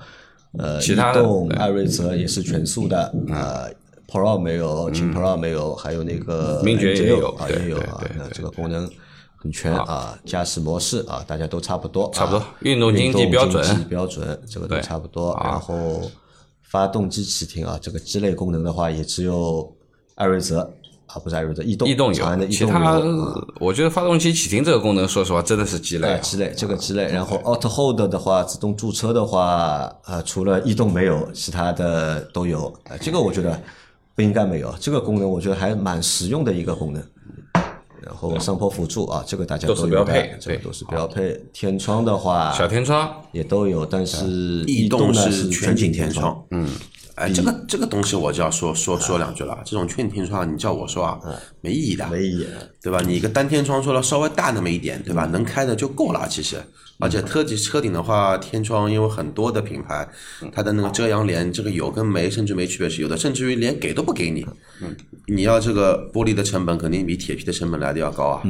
[0.58, 3.70] 呃，其他的逸动、对艾瑞泽也是全速的，呃。
[4.12, 8.02] Pro 没有，秦 Pro 没有，还有那个名爵也有啊，也有啊。
[8.18, 8.90] 那这个功能
[9.42, 15.30] 很全啊，驾驶模式啊，大家都差不多，差不多啊运动经济标准经济标准这个都差不多。
[15.30, 16.02] 啊然后
[16.70, 19.74] 发动机启停啊，这个机类功能的话，也只有
[20.16, 20.60] 艾瑞泽
[21.06, 23.00] 啊，不是艾瑞泽，逸动，逸动有，其他
[23.58, 26.52] 我觉得发动机启停这个功能，说实话真的是鸡肋鸡肋。
[26.56, 32.72] 这个鸡肋，然后 Auto Hold 的话，自动驻车的话，呃，除了逸动没有，其他的都有。
[32.84, 33.60] 呃，这个我觉得
[34.14, 37.02] 不应该没有，这个功能我觉得还蛮实用的一个功能。
[38.04, 41.38] 然后上坡辅助啊，这个大家都是有标配对这个都是标配。
[41.52, 44.26] 天窗的话，小天窗，也都有，但是
[44.66, 46.68] 逸动呢是全景天窗，，嗯，
[47.16, 49.58] 哎，这个这个东西我就要说说说两句了。
[49.64, 51.18] 这种全景天窗，你叫我说啊，
[51.60, 52.46] 没意义的，没意义。
[52.82, 53.00] 对吧？
[53.06, 55.26] 你一个单天窗说了稍微大那么一点，对吧？
[55.26, 56.56] 能开的就够了，其实。
[56.98, 60.06] 而且特级车顶的话，天窗因为很多的品牌，
[60.52, 64.46] 它的那个遮阳帘，这个有跟没甚至没区别是有的，甚至于连给都不给你。
[65.26, 68.42] 你要这个玻璃的成本肯定比铁皮的成本来的要高啊。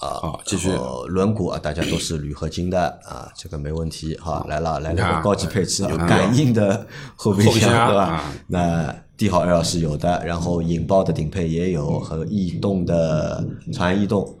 [0.00, 0.70] 啊，继续
[1.08, 4.44] 轮毂啊，大家都是铝合金的啊，这个没问题哈。
[4.48, 8.32] 来了，来了个高级配置，有感应的后备箱箱，对吧啊？
[8.46, 14.34] 那帝豪 L 是有的，然后引爆的顶配也有，和逸动的长安逸动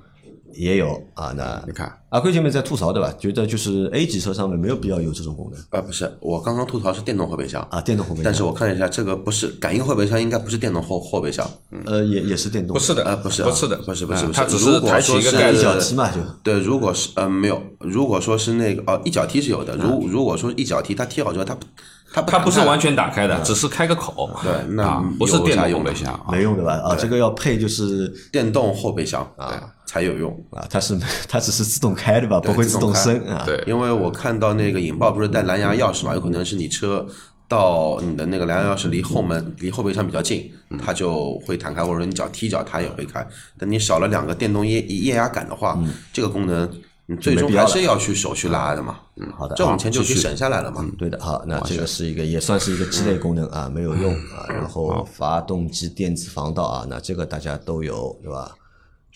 [0.54, 1.32] 也有啊。
[1.36, 3.14] 那你看阿贵前面在吐槽对吧？
[3.18, 11.48] 觉得就是 A 级车上面没有必要有这种功能啊，不是，我刚刚吐槽是电动后备箱啊，电动后备箱，但是我看了一下，这个不是感应后备箱，应该不是电动后后备箱。
[11.86, 16.20] 呃也也是电动，不是的，呃不是啊不是的，不是不是不是嗯它只如果是抬起一个说是一脚踢嘛就。
[16.42, 21.64] 对，如果是呃没有，如果说是那个哦一脚踢是有的，如如果说一脚踢它踢好之后，它不
[22.12, 24.28] 它它不是完全全打开的，只是开个口。
[24.42, 26.26] 对那啊，不是有电动后备箱啊。
[26.32, 26.72] 没用的吧？
[26.84, 30.30] 啊，这个要配就是电动后备箱啊才有用。
[30.50, 33.44] 啊，它是 它只是自动开的吧，不会自动升啊。
[33.46, 37.06] 对因为我看到那个引爆不是带蓝牙钥匙嘛，有可能是你车
[37.46, 40.50] 到你的那个蓝牙钥匙离后门离后备箱比较近，
[40.84, 43.24] 它就会弹开，或者说你脚踢脚它也会开。
[43.58, 45.78] 但你少了两个电动液液压杆的话，
[46.12, 46.68] 这个功能
[47.10, 49.00] 你最终还是要去手去拉的嘛。
[49.16, 50.86] 嗯，好的这种钱就可以省下来了嘛。
[50.96, 54.46] 对的，好，那这个是一个也算是一个鸡肋功能啊，没有用啊。
[54.48, 58.52] 然后发动机电子防盗啊，那这个大家都有，对吧？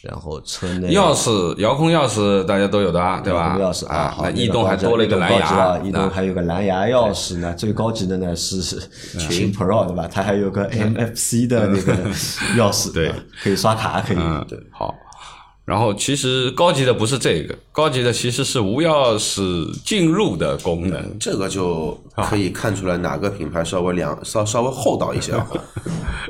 [0.03, 3.57] 然后车内钥匙、遥控钥匙大家都有的啊，对吧？
[3.59, 7.55] 钥匙啊，好那逸动还多了一个蓝牙啊，逸动还有个蓝牙钥匙呢。
[7.55, 10.07] 最高级的呢是秦 Pro 对吧？
[10.13, 11.95] 它还有个 NFC 的那个
[12.57, 14.17] 钥匙，对啊，可以刷卡，可以。
[14.21, 14.95] 嗯，对，好。
[15.65, 21.19] 然后其实高级的不是这个，高级的其实是无钥匙进入的功能。
[21.19, 25.47] 这个就可以看出来哪个品牌稍微两 稍稍微厚道一些啊。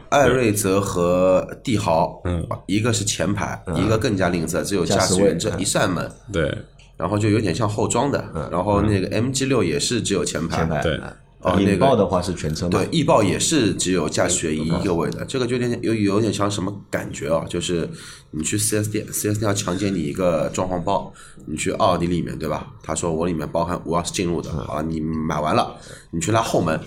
[0.09, 6.57] 艾瑞泽和帝豪，嗯，一个是前排，一个更加吝啬，只有驾驶员这一扇门，对，
[6.97, 8.25] 然后就有点像后装的。
[8.53, 10.83] 然后那个 MG 六也是只有前排，前排。
[10.83, 10.97] 对。
[10.99, 11.13] 啊
[11.45, 12.71] 哦那个引爆的话是全车嘛？
[12.71, 17.45] 对，易爆也是只有驾驶员一个位的，这个就有点有有点像什么感觉啊？
[17.49, 17.89] 就是
[18.31, 21.13] 你去四 S 店四 S 店要强奸你一个装潢包，
[21.47, 22.73] 你去奥迪里面对吧？
[22.83, 25.77] 他说我里面包含无钥匙进入的啊，你买完了，
[26.11, 26.81] 你去拉后门，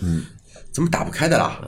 [0.72, 1.62] 怎么打不开的啦？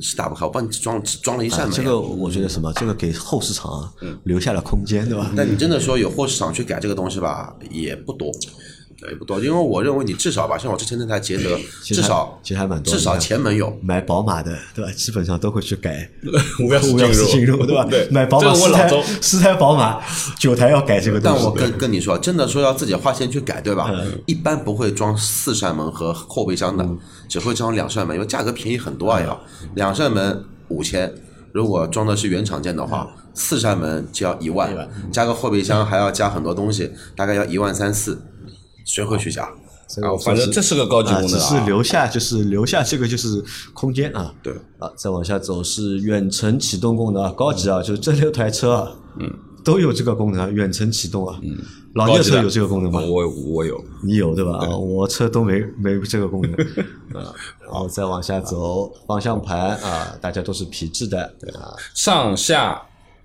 [0.00, 1.74] 是打不开，我帮你装只装了一扇门呀。
[1.76, 2.72] 这个我觉得什么？
[2.74, 3.92] 这个给后市场啊
[4.24, 5.30] 留下了空间，对吧？
[5.36, 8.30] 但你真的说有货市场去改这个东西吧，也不多，
[9.08, 14.90] 也不多，因为我认为你至少吧，像我之前那台捷德，至少其实还蛮多至少前门有，买宝马的，对吧？
[14.92, 16.08] 基本上都会去改
[16.60, 17.86] 无钥匙无钥匙进入，对吧？
[18.10, 20.00] 买宝马这个我十台老周十台宝马，
[20.38, 21.38] 九台要改这个东西。
[21.38, 23.90] 但我跟跟你说，真的说要自己花钱去改，对吧？
[23.92, 26.88] 嗯一般不会装四扇门和后备箱的，
[27.28, 29.40] 只会装两扇门，因为价格便宜很多啊，要
[29.74, 31.12] 两扇门五千，
[31.52, 38.20] 如果装的是原厂件的话，四扇门就要一万，加个后备箱还要加很多东西，大概要一万三四，
[38.84, 39.48] 谁会去加？
[39.88, 41.66] 所以我说反正这是个高级啊，功能只是啊。
[41.66, 44.32] 留下就是留下这个就是空间啊。
[44.42, 49.30] 对啊，再往下走是远程启动功能啊，高级啊，就是这六台车啊，嗯，
[49.62, 51.38] 都有这个功能啊，远程启动啊。
[51.42, 51.58] 嗯，
[51.94, 53.00] 老聂高级的车有这个功能吗？
[53.00, 54.52] 我我有，你有对吧？
[54.64, 56.52] 啊，我车都没没这个功能
[57.22, 57.34] 啊。
[57.60, 62.80] 然后再往下走，方向盘啊，大家都是皮质的啊上下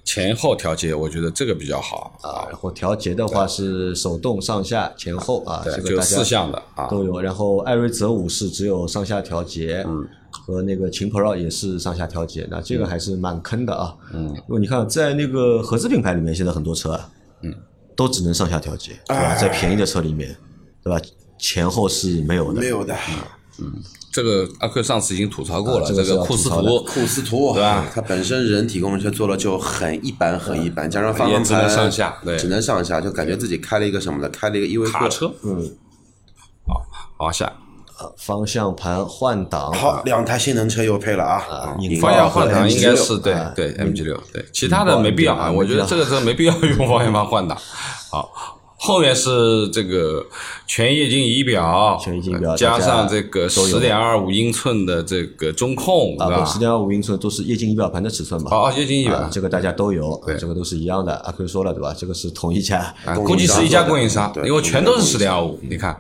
[0.08, 2.48] 前后调节，我觉得这个比较好啊。
[2.48, 7.20] 然后调节的话是手动上下前后啊，这个大家四项的啊都有。
[7.20, 13.94] 然后艾瑞泽五是只有上下调节，嗯，和那个秦 Pro 也是上下调节，那这个还是蛮坑的啊。
[14.14, 17.10] 嗯，因为你看在那个合资品牌里面，现在很多车啊，
[17.42, 17.54] 嗯，
[17.94, 19.36] 都只能上下调节，对吧？
[19.36, 20.34] 在便宜的车里面，
[20.82, 20.98] 对吧？
[21.38, 22.96] 前后是没有的，没有的。
[24.12, 27.86] 这个阿克上次已经吐槽过了，啊这个库斯图，库斯图对吧？
[27.94, 32.38] 它本身人体工程车做的就很一般，很一般，加上方向也只能盘上下对。
[32.38, 34.94] 只能上下，就感觉自己开了一个什么的，开了一个依维柯。
[34.94, 35.72] 卡车，嗯，
[36.68, 36.82] 好，
[37.20, 41.76] 往下，啊方向盘换挡，好，两台性能车又配了啊！
[42.02, 47.56] 方向爆和换挡应该是对啊对 MG 六，对，其他的没必要啊，我觉得这个车没必要用方向盘换挡。
[48.10, 48.57] 好。
[48.80, 50.24] 后面是这个
[50.68, 56.46] 全液晶仪表，全液晶仪表加上这个十点二五英寸的这个中控，啊，吧？
[56.46, 58.52] 十点二五英寸都是液晶仪表盘的尺寸嘛。
[58.52, 61.12] 哦，液晶仪表啊，，这个大家都有，对这个都是一样的。
[61.26, 61.92] 阿 Q 说了对吧？
[61.98, 65.60] 这个是同一家啊，估计是一家供应商，对因为全都是十点二五。
[65.64, 65.92] 你看，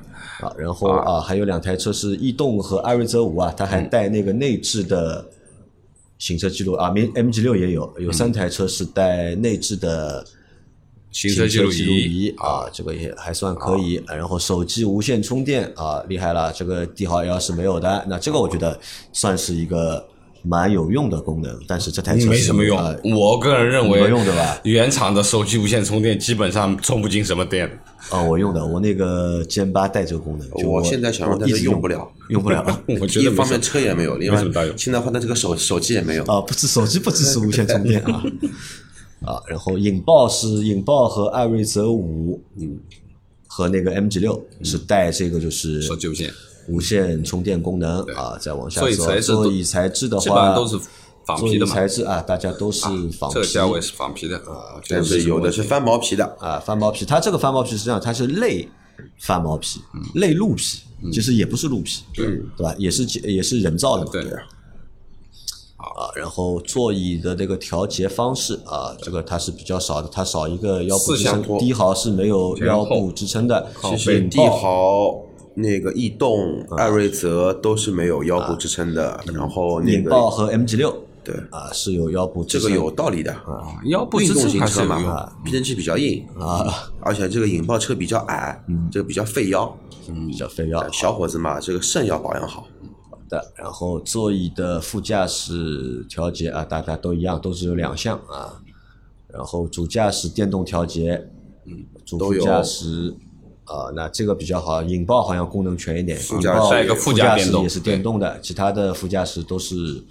[0.41, 5.25] 啊，然后啊，还有两台车是逸动和艾瑞泽五啊，它还带那个内置的
[6.19, 10.23] 行车记录啊，M MG 六也有，有三台车是带内置的
[11.11, 14.01] 行车车记录记录仪仪啊，这个也还算可以。
[14.07, 18.05] 然后手机无线充电啊，厉害了，这个帝豪 L 是没有的。
[18.07, 18.79] 那这个我觉得
[19.13, 20.05] 算是一个
[20.43, 22.95] 蛮有用的功能，但是这台车没什么用啊。
[23.03, 27.67] 我个人认为没用对吧原厂的手机无线充电基本上充不进什么电。
[28.09, 32.63] 啊，我用的，我那个歼八带这个功能，就我现在想用我但是一直用不了，用不了。
[32.87, 34.41] 一方面车也没有，另外
[34.77, 36.23] 现在换的这个手手机也没有。
[36.23, 38.23] 啊，不支手机不支持无线充电啊
[39.25, 42.79] 啊，然后引爆是引爆和艾瑞泽五，嗯，
[43.47, 46.33] 和那个 MG 六是带这个就是手机无线
[46.67, 50.79] 无线充电功能啊，再往下说，座椅材质的基本话上都是
[51.25, 58.67] 仿皮的嘛，材质啊，大家都是仿皮这个价位是仿皮的啊，但是有的是翻毛皮的，啊，翻毛皮，它这个翻毛皮实际上它是类
[59.19, 59.81] 翻毛皮，
[60.15, 60.79] 类鹿皮，
[61.11, 62.75] 其实也不是鹿皮，对对吧？
[62.77, 64.23] 也是也是人造的嘛，对
[65.97, 75.19] 啊，然后座椅的这个调节方式啊，这个它是比较少的，它少一个腰部支撑，四向托低豪是没有腰部支撑的，其实帝豪、
[75.55, 83.35] 那个逸动、艾瑞泽都是没有腰部支撑的，然后那个引爆和 MG 六对啊是有腰部支撑，这个有道理的。
[83.85, 84.85] 腰部支运动撑型车。
[84.85, 89.75] 嘛，避震器比较硬啊，而且这个引爆车比较矮，这个比较费腰。
[90.09, 90.89] 嗯比较费腰。
[90.93, 92.65] 小伙子嘛，这个肾要保养好。
[93.29, 98.61] 的，然后座椅的副驾驶调节啊，大家都一样，都是有两项啊。
[99.27, 101.29] 然后主驾驶电动调节，
[101.65, 103.13] 嗯，主副驾驶
[103.65, 110.01] 啊，那这个比较好，引爆好像功能全一点，引驾驶一个副副驾驶也是电动的，其他的副驾驶都是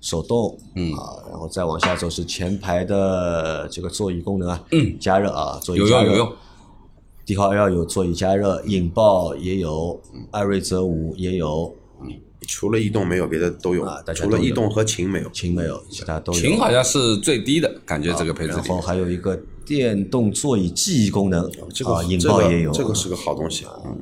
[0.00, 6.32] 手动，嗯啊，然后再往下走是前排的这个座椅功能啊，嗯，加热啊，座椅加热有用有用，
[7.24, 9.98] 帝豪 L 有座椅加热，引爆也有，
[10.32, 11.74] 艾瑞泽五也有，
[12.46, 14.12] 除了逸动没有，别的都有啊大。
[14.12, 15.30] 家都有除了逸动和秦没有。
[15.30, 16.38] 秦没有，其他都有。
[16.38, 22.72] 秦好像是最低的，感觉这个配置里然后还有一个电动座椅记忆功能，这个啊，引这个爆也有。
[22.72, 23.66] 这个是个好东西。
[23.84, 23.98] 嗯，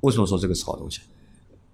[0.00, 1.00] 为什么说这个是好东西？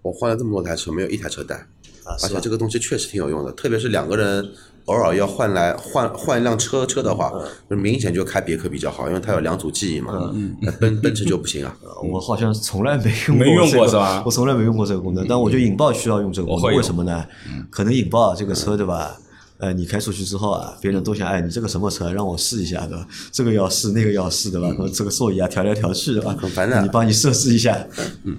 [0.03, 1.57] 我换了这么多台车，没有一台车带，
[2.05, 4.53] 啊，而且这个东西确实挺有用的，特别是两个人
[4.87, 10.31] 偶尔要换来换换一辆车车的话，嗯就明显就开别克比较好，因为它有两组记忆嘛。
[10.35, 11.75] 嗯，奔 奔驰就不行啊。
[12.13, 17.25] 我好像从来没用没用过是吧 我从来没用过这个功能，但我觉得引爆需要用这个功能，为什么呢？
[17.71, 19.17] 可能引爆这个车对吧？
[19.57, 23.07] 呃，你开出去之后啊，别人都想，哎，你这个什么车，让我试一下，对吧？
[23.33, 24.69] 这个要试，那个要试，对吧？
[24.93, 26.37] 这个座椅啊，调来调去，对吧？
[26.39, 27.87] 很烦的你帮你设置一下。
[28.25, 28.37] 嗯。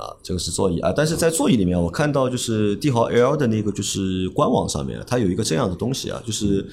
[0.00, 6.66] 啊，这个是座椅啊，但是在座椅里面，我看到就是帝豪 L 的那个就是官网上面，它有一个这样的东西啊，就是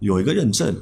[0.00, 0.74] 有一个认证，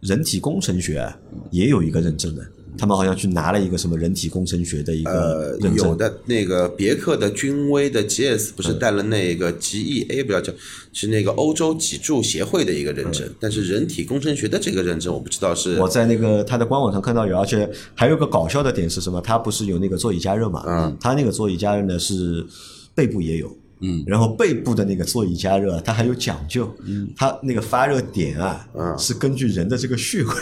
[0.00, 1.14] 人体工程学
[1.50, 2.42] 也有一个认证的，
[2.78, 5.88] 他们好像去拿了一个什么人体工程学的一个呃，认证。
[5.88, 10.52] 有的那个别克的君威的 GS 不是带了那个 GEA 不要叫，
[10.92, 19.20] 是那个欧洲脊柱协会的一个认证，但是人体工程学的这个认证我不知道是我在那个它的官网上看到有，而且还有个搞笑的点是什么？
[19.20, 20.64] 它不是有那个座椅加热嘛？
[20.66, 22.46] 嗯，它那个座椅加热呢是
[22.94, 30.34] 背部也有，嗯，然后背部的那个座椅加热它还有讲究，嗯，它那个发热点啊，嗯，是根据人的这个穴位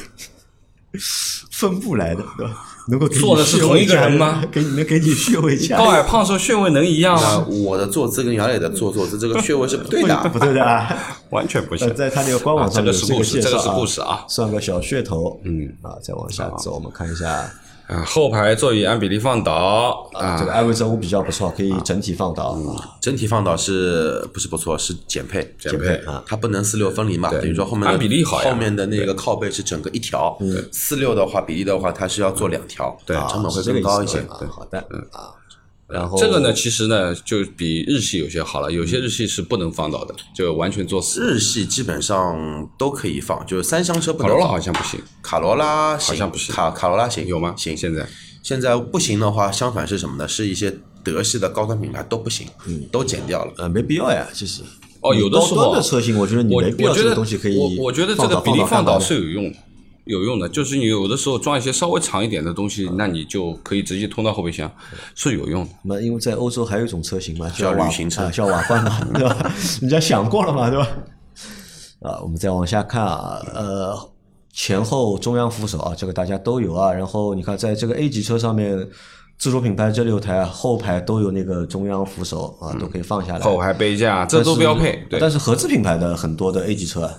[1.50, 2.64] 分布来的，对吧？
[2.88, 4.42] 能够做的是同一个人吗？
[4.50, 7.46] 给你能给你穴位加热高矮胖瘦穴位能一样啊，吗？
[7.48, 10.26] 我的坐姿跟姚磊的坐坐姿这个穴位是不对的啊。
[10.32, 10.96] 不对的啊。
[11.30, 11.94] 完全不呃，行。
[11.94, 15.38] 在他那个官网上这个是故事这个是故事啊算个小噱头。
[15.44, 17.50] 嗯啊，再往下走，我们看一下
[17.88, 22.96] 啊，后排座椅按比例放倒啊，这个啊，艾维泽五比较不错，可以整体放倒嗯啊。
[23.00, 24.76] 整体放倒是不是不错？
[24.76, 27.30] 是减配，减配啊，它不能四六分离嘛？
[27.30, 30.38] 对等于说后面的按比例好呀后面的那个靠背是整个一条，
[30.70, 34.18] 四六的话比例的话，它是要做两条，对成本会更高一些。
[34.18, 34.78] 啊好的
[35.10, 35.32] 啊。
[35.88, 41.20] 然后这个呢，其实呢，就比日系有些好了，有些日系是不能放倒的，就完全做死。
[41.20, 44.52] 日系基本上都可以放，就是三厢车不卡罗拉能放。
[44.52, 47.54] 好像不行，卡罗拉好像不行卡卡罗拉行有吗？
[47.56, 48.06] 行，现在
[48.42, 50.28] 现在不行的话，相反是什么呢？
[50.28, 53.52] 是一些德系的高端品牌都不行，嗯，都减掉了。
[53.56, 54.62] 呃，没必要呀，其实。
[55.00, 59.56] 哦，有的时候高端的车型，我觉得你我没必要这我觉得个东西可以我我觉得这个比例放倒是有用的，
[60.08, 60.48] 有用的。
[60.48, 64.68] 就是你有的时候装一些稍微长一点的东西，那你就可以直接通到后备箱，
[65.14, 65.70] 是有用的。
[65.84, 69.52] 那因为在欧洲还有一种车型嘛，叫旅行车啊叫瓦罐嘛， 对吧？
[69.80, 70.88] 人家想过了嘛，对吧？
[72.00, 74.10] 啊，我们再往下看啊，呃，
[74.52, 76.92] 前后中央扶手啊，这个大家都有啊。
[76.92, 78.88] 然后你看，在这个 A 级车上面，
[79.36, 83.40] 自主品牌这六台后排都有那个中央扶手啊，都可以放下来。
[83.40, 85.28] 后排杯架这都标配，对但。
[85.28, 87.14] 是合资品牌的很多的 A 级车啊，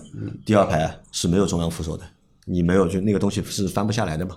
[0.46, 2.04] 第二排是没有中央扶手的，
[2.50, 4.36] 你没有就那个东西是翻不下来的嘛。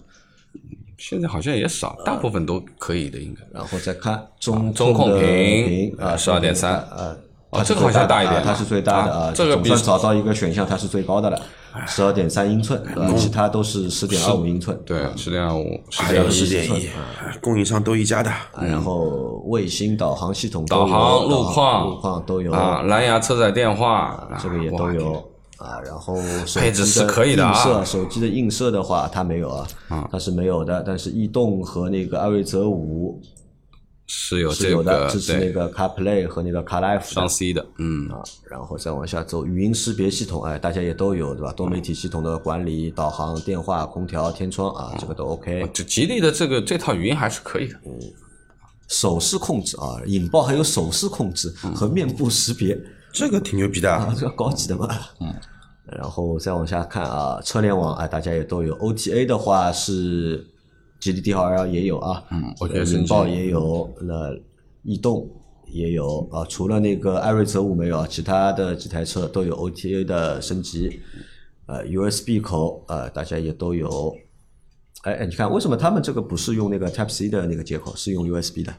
[0.98, 3.40] 现在好像也少，大部分都可以的，应该。
[3.52, 7.16] 然后再看中中控屏啊，十二点三啊，
[7.50, 11.40] 哦这个好像大一点啊它是最大的啊这个比总算找到一个选项，它是最高的了，
[11.88, 12.80] 十二点三英寸，
[13.16, 16.88] 其他都是十点二五英寸，对，十点二五，十还有点十点一，
[17.40, 18.30] 供应商都一家的。
[18.30, 25.31] 啊然后卫星导航系统导航、路况、路况都有啊，蓝牙车载电话，这个也都有
[25.62, 30.82] 啊，然后手配置机是可以的啊映射手机的映射的话，它没有啊，它是没有的。
[30.86, 33.20] 但是逸动和那个艾瑞泽五
[34.06, 41.52] 是有这是有的，个支持那个 CarPlay 和那个 CarLife 双 C 的，嗯，啊，然后再往下走，语音识别系统，哎，大家也都有，对吧？
[41.52, 45.66] 多媒体系统的管理、导航、电话、空调、天窗啊，这个都 OK。
[45.72, 47.78] 就吉利的这个这套语音还是可以的，
[48.92, 52.78] 手势控制啊，引爆还有手势控制和面部识别
[53.10, 54.86] 这个挺牛逼的啊，，这个高级的嘛。
[55.20, 55.34] 嗯。
[55.98, 58.76] 然后再往下看啊，车联网啊，大家也都有。
[58.78, 60.46] OTA 的话是
[61.00, 64.30] 吉利帝豪 L 也有啊，嗯我觉得引爆也有，那
[64.82, 65.28] 逸动
[65.66, 71.00] 也有啊，除了那个艾瑞泽五没有，其他的几台车都有 OTA 的升级。
[71.66, 74.14] 呃，USB 口呃，大家也都有。
[75.02, 78.74] 哎哎，你看为什么他们这个不是用那个 Type C 的那个接口，是用 USB 的？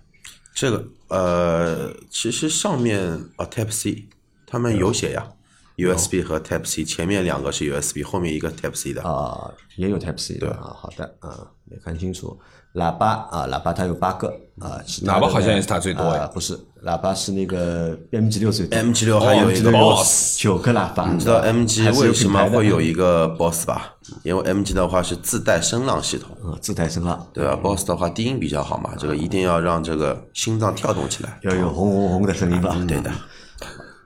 [0.53, 4.07] 这个呃，其实上面啊 Type C，
[4.45, 5.31] 他们有写呀
[5.77, 9.01] ，USB 和 Type C，前面两个是 USB，后面一个 Type C 的。
[9.01, 12.39] 啊，也有 Type C 的啊，好的啊，没看清楚。
[12.73, 14.27] 喇叭啊，喇叭它有八个
[14.59, 23.93] 啊，喇叭好像也是它最多呀啊不是，喇叭是那个 MG 六最多 MG 六还有一个 Boss 九个喇叭，你知道 MG 为什么会有一个 Boss 吧？
[24.23, 31.39] 因为 MG 的话是自带声浪系统，嗯自带声浪，对吧？Boss 的话低音比较好嘛，这个一定要让这个心脏跳动起来。
[31.43, 32.75] 要有轰轰轰的声音吧？
[32.87, 33.11] 对的。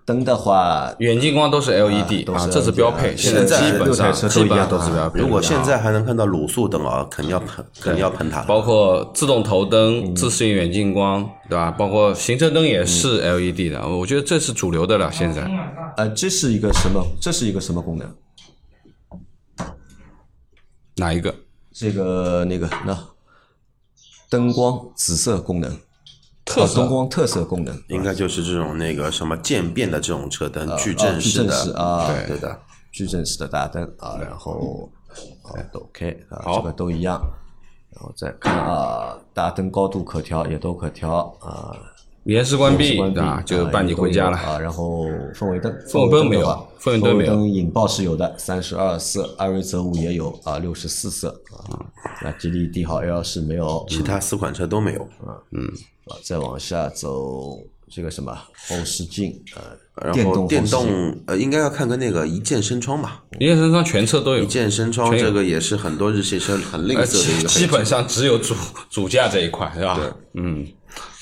[0.08, 5.20] 灯的话，远近光都是 LED 啊，这是标配，啊现在基本上车都一样基本上都是标配。
[5.20, 8.41] 如果现在还能看到卤素灯啊，肯定要喷，肯定要喷它。
[8.43, 11.70] 包括自动头灯、自适应远近光，对吧？
[11.72, 15.12] 包括行车灯也是 LED 的，我觉得这是主流的了。
[15.12, 15.43] 现在
[15.97, 17.05] 呃，这是一个什么？
[17.20, 18.16] 这是一个什么功能？
[20.95, 21.36] 哪一个？
[21.74, 22.97] 这个那个那
[24.30, 25.78] 灯光紫色功能，
[26.47, 32.59] 特灯光特色功能，应该就是这种那个什么渐变的这种车灯，矩阵式的，啊，对的。
[32.91, 34.89] 矩阵式的大灯啊，然后
[35.43, 37.21] 啊都 OK 啊，好这个都一样。
[37.91, 41.75] 然后再看啊，大灯高度可调，也都可调啊。
[42.23, 43.21] 延时关闭，关闭？
[43.45, 44.37] 就伴你回家了。
[44.37, 44.59] 啊。
[44.59, 51.85] 然后氛围灯，氛围灯没有的话氛围灯没有氛围灯引爆是有的，三十二色，艾瑞泽五也有啊，六十四色啊。
[52.23, 55.01] 那吉利帝豪 L 是没有，其他四款车都没有。
[55.03, 55.37] 啊，
[56.24, 57.58] 再往下走，
[57.89, 58.34] 这个什么
[58.68, 59.60] 后视镜啊，
[60.01, 63.24] 然电动后电动呃，应该要看个那个一键升窗吧。
[63.39, 67.49] 一键升窗全车都有一，键升窗这个也是很多日系车很吝呃，啬的一个。
[67.49, 68.53] 基基本上只有主
[68.89, 69.99] 主驾这一块，是吧？
[70.34, 70.68] 嗯，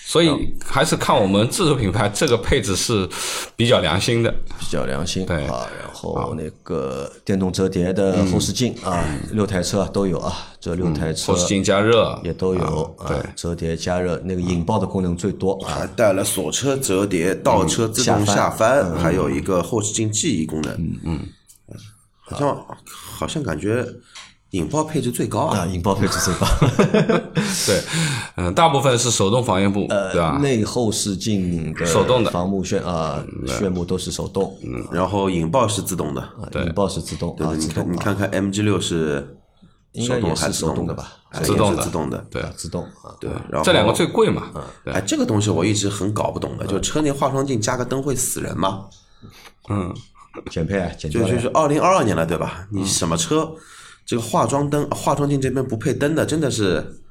[0.08, 0.30] 所以
[0.64, 3.10] 还是看我们自主品牌这个配置是
[3.56, 4.32] 比较良心的。
[4.60, 5.68] 比较良心对啊。
[5.82, 15.74] 然后那个电动折叠的后视镜啊，六台车都有啊，这六台车后视镜加热也都有啊，折叠加热那个引爆的功能最多啊。
[15.74, 20.72] 还带了锁车折叠、倒车自动下翻，还有一个后视镜记忆功能。
[20.74, 21.20] 嗯嗯，
[22.20, 23.84] 好像好像感觉
[24.56, 25.66] 引爆配置最高啊，啊。
[25.66, 26.48] 引爆配置最高。
[27.68, 27.84] 对，
[28.38, 30.38] 嗯，大部分是手动防烟布，对吧？
[30.42, 36.28] 内后视镜的手动的防幕旋啊，旋幕都是手动，嗯然后引爆是自动的。
[36.52, 39.38] 对引爆是自动啊，对，你看你看看 MG 六是
[39.92, 41.12] 应该手动也是手还是动动的吧？
[41.32, 42.26] 哎自动的自动的。
[42.32, 44.44] 对，自动啊，对，然后这两个最贵嘛。
[44.86, 48.86] 对，哎，这个东西我一直很搞不懂的，就车内化妆镜加个灯会死人吗？
[49.70, 49.94] 嗯，
[50.50, 52.68] 减配啊，减就就是二零二二年了，对吧？
[52.72, 53.52] 你什么车，
[54.06, 57.02] 这个化妆灯、化妆镜这边不配灯的，真的是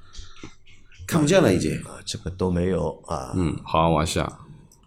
[1.07, 1.72] 看不见了已经。
[1.80, 3.32] 啊，这个都没有啊。
[3.34, 4.40] 嗯，好好往下。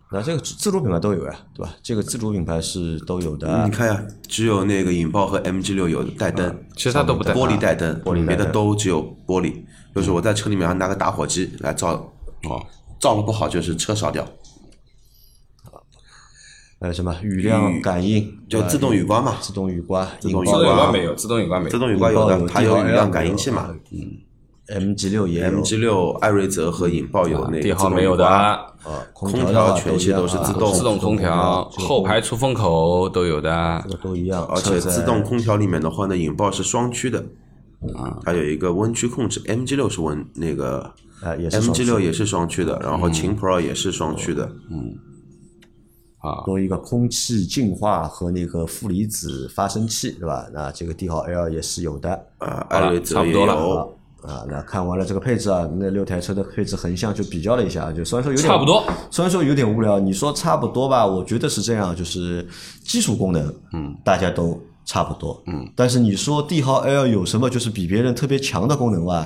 [0.10, 1.76] 那这个自自主品牌都有呀，对吧？
[1.84, 3.66] 这个自主品牌是都有的。
[3.66, 9.66] 你看呀，只有那个引爆和 MG 六有带灯，其实它都不带玻璃带灯，玻璃带灯别的都只有玻璃。
[9.94, 11.90] 就是我在车里面还拿个打火机来照，
[12.44, 12.66] 哦，
[13.02, 14.26] 照了不好就是车烧掉，
[16.80, 19.36] 呃，什么雨量感应，就自动雨刮嘛。
[19.42, 21.72] 自动雨刮，自动雨自动雨刮刮没有，自动雨刮没有。
[21.72, 23.74] 自动雨刮有的，它有雨量感应器嘛。
[23.92, 24.18] 嗯
[24.70, 28.60] MG 六也 MG 六、艾瑞泽和引爆有那个帝豪没有的，啊，
[29.14, 33.96] 空空调全系都是自动自动空调、后排出风口都有的这。
[33.96, 37.26] 个都一样，而且自动空调里面的话呢，引爆是双区的，
[37.96, 39.42] 啊它有一个温区控制。
[39.44, 44.52] MG 六是温那个啊也是，MG 六也是双区的，然后秦 Pro 也是双区的。
[46.20, 50.48] 啊，多一个空气净化和那个负离子发生器，对吧？
[50.52, 52.10] 那这个帝豪 L 也是有的
[52.40, 53.80] 啊，艾瑞泽也差不多了有。
[54.28, 54.44] 啊。
[54.50, 61.06] 那看完了这个配置啊，那六台车的配置横向就比较了一下，就虽然说有点差不多，虽然说有点无聊，你说差不多吧？
[61.06, 62.46] 我觉得是这样，就是
[62.84, 69.26] 基础功能，嗯，大家都差不多，嗯，但是你说帝豪 L 有什么就是比别人特别强的功能吧？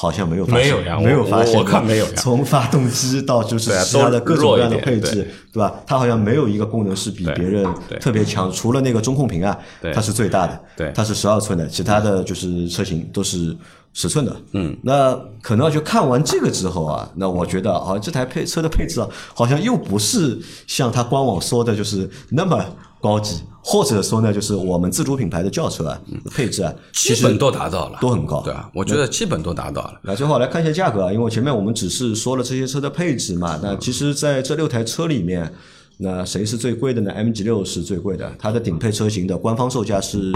[0.00, 2.12] 好像没有发现，没有呀没有发现，我我看没有呀。
[2.18, 5.58] 从发动机到就是其他的各种各样的配置，对。
[5.58, 5.74] 吧？
[5.84, 7.66] 它好像没有一个功能是比别人
[8.00, 10.92] 特别强，除了那个中控屏啊对，它是最大的，对。
[10.94, 13.56] 它是十二寸的，其他的就是车型都是
[13.92, 14.36] 十寸的。
[14.52, 20.38] 嗯，那可能就看完这个之后啊，那我觉得好像这台配车的配置啊，好像又不是
[20.68, 22.64] 像它官网说的，就是那么
[23.00, 26.00] 高级，或者说呢，就是我们自主品牌的轿车啊，
[26.34, 30.00] 配置啊，基本都达到了，都很高对啊，我觉得基本都达到了。
[30.02, 35.52] 那最后来看一下价格啊，因为前面我们只是说了这些车的配置嘛，那其实在这六台车里面，
[35.98, 40.32] 那谁是最贵的呢？MG 六是最贵的，它的顶配车型的官方售价是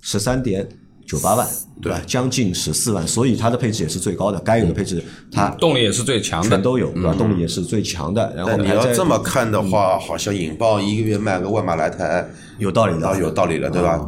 [0.00, 0.68] 十三点
[1.08, 1.48] 九八万，
[1.80, 2.02] 对吧？
[2.06, 5.02] 将近十四万，所以它的配置也是最高的，该有的配置
[5.32, 7.14] 它动力也是最强的全，都有，对吧？
[7.14, 12.28] 动力也是最强的，然后你要这么看的话，好像引爆一个月卖个万把来台，
[12.58, 14.06] 有道理的，啊，有道理了，对吧？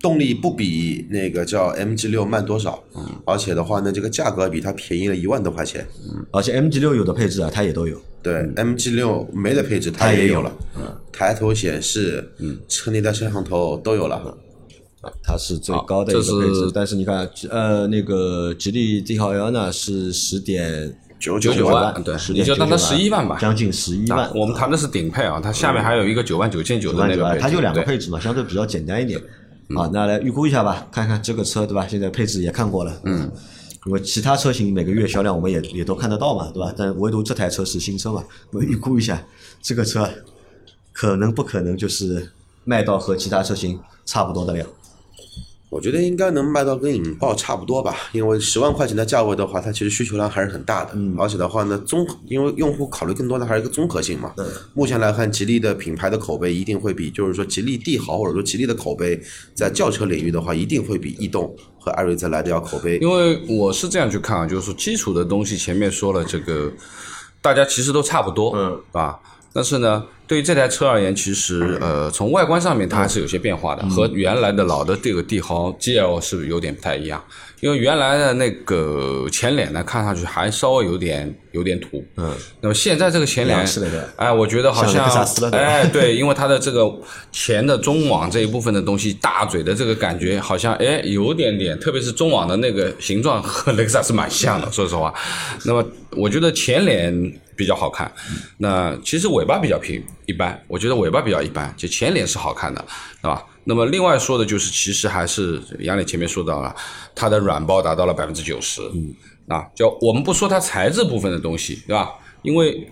[0.00, 2.82] 动力不比那个叫 MG 六慢多少，
[3.26, 5.84] 而且的话呢，这个价格比它便宜了一万多块钱。
[6.30, 8.00] 而且 MG 六有的配置啊，它也都有。
[8.22, 10.52] 对，MG 六没的配置它它也有有了，
[11.12, 12.32] 抬头显示、
[12.68, 14.38] 车内的摄像头都有了。
[15.22, 23.38] 它是最高的一个配置，但是你看，呃，那个吉利帝豪 L 呢是十点九九万，万，对，10你就当它9十一万吧。
[23.40, 24.32] 将近十一万啊。
[24.34, 29.20] 我们谈的是顶配啊，它下面还有一个九万九千九的那个配置，它就两个配置嘛，相对比较简单一点。
[29.76, 31.86] 啊，那来预估一下吧，看看这个车对吧？
[31.86, 33.30] 现在配置也看过了，嗯，
[33.84, 36.72] 因为其他车型每个月销量我们也也都看得到嘛，对吧？
[36.74, 39.22] 但唯独这台车是新车嘛，我们预估一下
[39.60, 40.08] 这个车
[40.90, 42.30] 可能不可能就是
[42.64, 44.66] 卖到和其他车型差不多的量。
[45.70, 54.32] 我觉得应该能卖到跟引爆差不多吧，因为十万块钱的价位的话，它其实需求量还是很大的，而且的话呢，综因为用户考虑更多的还是一个综合性嘛。
[54.72, 59.20] 目前来看，吉利的品牌的口碑一定会比，就是说吉利帝豪或者说吉利的口碑，
[59.52, 62.96] 在轿车领域的话，一定会比逸动和艾瑞泽来的要口碑。
[62.98, 66.72] 因为我是这样去看啊，就是说基础的东西前面说了，这个
[67.42, 69.18] 大家其实都差不多，嗯，啊，
[69.52, 77.24] 但是呢，对于这台车而言，其实呃，从外观上面它还是有些变化的，和原来的老的这个帝豪 GL 是有点不太一样。
[77.60, 83.66] 因为原来的那个前脸呢，看上去还稍微有点有点土，嗯，那么现在这个前脸
[84.14, 85.04] 哎，我觉得好像
[85.50, 86.88] 哎，对，因为它的这个
[87.32, 95.12] 前的中网这一部分的东西，大嘴的这个感觉好像哎有点点，特别是中网的那个形状和雷克萨斯蛮像的，说实话。
[95.64, 97.12] 那么我觉得前脸
[97.56, 98.12] 比较好看，
[98.58, 102.84] 那其实尾巴比较平一般，我觉得尾巴比较一般，就前脸是好看的，
[103.22, 103.42] 对吧？
[103.64, 106.74] 那么另外说的就是，其实还是杨磊前面说到了，
[107.14, 109.14] 它的软包达到了百分之九十，嗯，
[109.48, 112.10] 啊，就我们不说它材质部分的东西，对吧？
[112.42, 112.86] 因为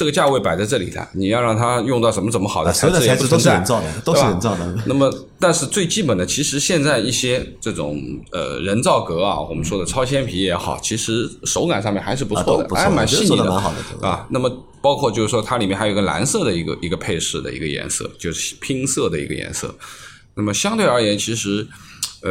[0.00, 8.00] 这个价位摆在这里的，你要让它用到什么怎么好的啊所有的质也材质都是不存在人造的都是人造的那么，但是最基本的，其实现在一些这种
[8.32, 13.52] 呃人造革啊，我们说的超纤皮也好，其实手感上面还是不错的，还蛮细腻的
[14.00, 14.26] 啊。
[14.30, 19.74] 那么包括就是说，它里面还有一个蓝色的一个一个配饰的一个颜色，就是拼色的一个颜色。
[20.34, 21.66] 那么相对而言，其实
[22.22, 22.30] 呃，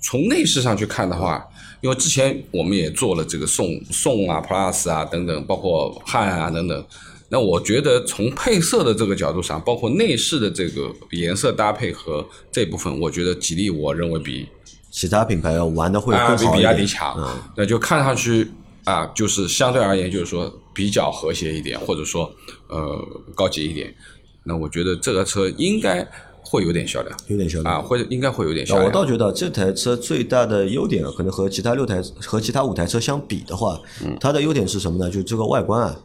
[0.00, 1.44] 从内饰上去看的话，
[1.84, 6.82] 因为之前我们也做了这个宋宋啊、Plus 啊等等，包括汉啊等等。
[7.28, 14.48] 那我觉得从配色的这个角度上，包括内饰的这个颜色搭配和这部分，我觉得吉利我认为比
[14.90, 16.72] 其他品牌要玩的会啊比比更好一点。
[16.72, 18.50] 亚迪强，那就看上去
[18.84, 22.34] 啊，就是相对而言就是说比较和谐一点，或者说
[22.68, 23.94] 呃高级一点。
[24.42, 26.06] 那我觉得这个车应该
[26.54, 28.86] 会有点销量，有点销量啊，会应该会有点销啊，量。
[28.86, 35.10] 我倒觉得这台车最大的优点啊，可能和其他六台和其他五台车相比的话，嗯它的优点是什么呢？
[35.10, 35.96] 就是这个外观啊，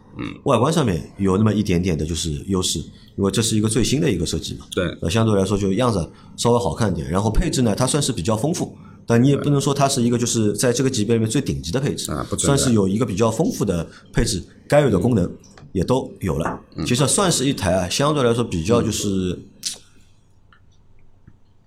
[0.46, 2.80] 外观上面有那么一点点的就是优势，
[3.16, 4.66] 因为这是一个最新的一个设计嘛。
[4.72, 8.76] 对那相对来说就样子稍微好看点，然后配置呢，它算是比较丰富，
[9.06, 15.32] 但你也不能说它是一个就是在这个级别里面最顶级的配置啊不算是有一个比较丰富的配置，该有的功能
[15.74, 16.60] 也都有了。
[16.76, 19.38] 嗯其实算是一台啊，相对来说比较就是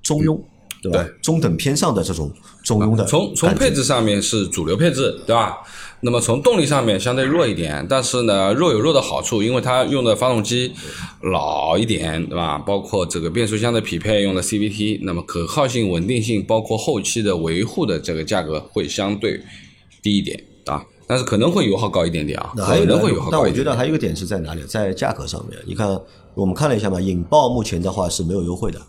[0.03, 0.39] 中庸，
[0.83, 1.03] 对吧？
[1.03, 2.31] 对中等偏上的这种
[2.63, 5.59] 中庸的从从配置上面是主流配置，对吧？
[6.05, 10.73] 那么从动力上面相对弱一点，但是呢，弱有弱的好处，因为它用的发动机
[11.23, 12.59] 老一点，对吧？
[12.59, 19.41] 包括这个变速箱的匹配用的 CVT，那么可靠性、稳定性，包括后期的维护的这个价格会相对
[20.03, 23.65] 低一点啊，但是可能会油耗高一点点啊，那还有可能会油耗但我高一点点。
[23.65, 24.63] 觉得还有一个点是在哪里？
[24.65, 25.57] 在价格上面。
[25.65, 25.97] 你看，
[26.35, 28.83] 我们看了一下嘛，引爆目前的话是没有优惠的，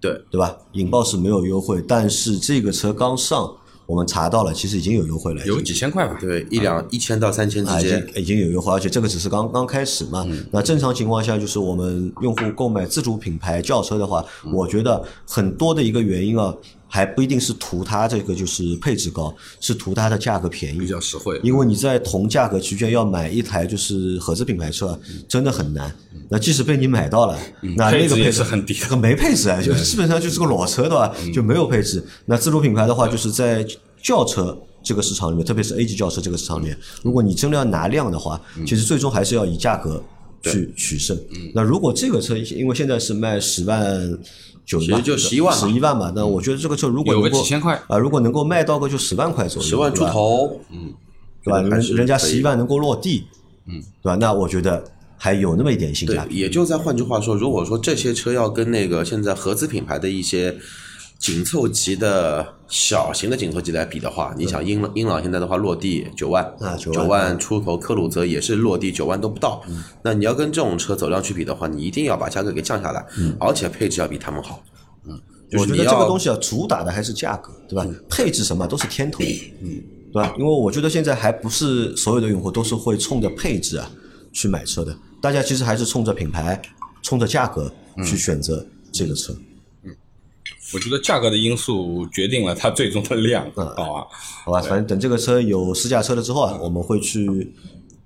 [0.00, 0.56] 对，对吧？
[0.72, 3.52] 引爆是没有优惠，但是这个车刚上，
[3.86, 6.16] 我们查到了，其实已经有优惠了，有几千块吧？
[6.20, 10.26] 对，一两一千到三千之啊，已间经，已经有优惠，而且这个只是刚刚开始嘛。
[10.50, 16.54] 那正常情况下，就是我们用户购买自主品牌轿车的话，我觉得很多的一个原因啊，
[16.88, 20.88] 还不一定是图它这个就是配置高，是图它的价格便宜比。
[20.88, 21.38] 较实惠。
[21.44, 25.94] 因为你在同价格区间要买一台就是合资品牌车，真的很难。
[26.30, 31.14] 那即使被你买到了，那那配置也个配置很低没配置啊，就基本上就是个裸车对吧？
[31.32, 32.02] 就没有配置。
[32.24, 33.66] 那自主品牌的话，就是在
[34.02, 40.02] 轿车这个市场里面，特别是 A 级轿车这个市场里面，如果你真的要拿量的话，其实最终还是要以价格
[40.42, 41.18] 去取胜。
[41.54, 44.18] 那如果这个车，因为现在是卖十万
[44.64, 46.12] 九嘛，其实就11万嘛十一万嘛。
[46.14, 50.92] 那我觉得这个车如果有个能够几千块啊，如果能够卖到个就十万块左右，十万出头，嗯，
[51.42, 51.60] 对吧？
[51.62, 53.24] 人人家十一万能够落地，
[53.66, 54.16] 嗯，对吧？
[54.16, 54.84] 那我觉得
[55.16, 56.36] 还有那么一点性价，比。
[56.36, 60.56] 也就在换句话说，如果说这些车要跟那个现在合资品牌的一些
[61.18, 69.62] 紧凑级的小型的紧凑级来比的话，你想英英朗现在的话落地九万啊9万九万出头，科鲁泽也是落地九万都不到。
[70.02, 73.04] 那你要跟这种车走量去比的话，你一定要把价格给降下来，
[73.40, 74.62] 而且配置要比他们好。
[75.06, 77.84] 嗯，就我觉得这个东西啊，主打的还是价格，对吧？
[78.08, 79.18] 配置什么都是天头，
[79.60, 80.32] 嗯，对吧？
[80.38, 83.90] 因为我觉得现在还不是所有的用户都是会冲着配置啊
[84.32, 86.62] 去买车的，大家其实还是冲着品牌、
[87.02, 87.72] 冲着价格
[88.04, 89.34] 去选择这个车。
[90.72, 93.66] 我觉得价格的因素决定了它最终的量，嗯。
[93.76, 94.06] 好啊，
[94.44, 97.52] 好吧，反正等这个车有试驾车了之后啊，我们会去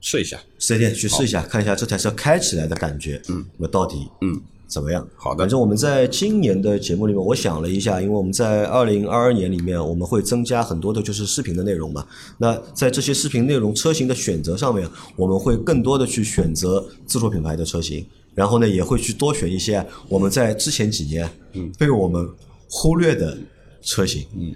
[0.01, 0.39] 试一下。
[0.59, 4.41] 四 S 店去试一下，看一下这台车开起来的感觉，嗯，那么到底嗯。
[4.69, 5.07] 怎么样？
[5.17, 5.41] 好的。
[5.41, 12.07] 反正我们在今年的节目里面，我想了一下，因为我们在二零二二年里面，我们会增加很多的就是视频的内容嘛。
[12.39, 18.03] 那在这些视频内容车型的选择上面，我们会更多的去选择自主品牌的车型，
[18.35, 21.31] 然后呢，也会去多选一些我们在之前几年
[21.77, 22.27] 被我们
[22.75, 23.37] 忽略的
[23.83, 24.55] 车型，嗯。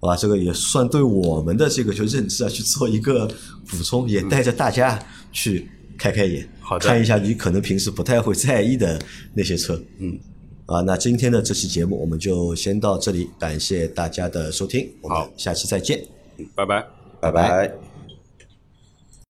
[0.00, 3.24] 好吧，这个也算对我们的这个就认知啊去做一个
[3.68, 4.98] 补充，也带着大家
[5.30, 9.00] 去开开眼，好的看一下你可能平时不太会在意的
[9.32, 9.80] 那些车。
[10.00, 10.18] 嗯，
[10.66, 16.04] 啊，那今天的这期节目我们就先到这里，感谢大家的收听，我们下期再见，
[16.56, 16.84] 拜拜。
[17.20, 17.91] 拜拜。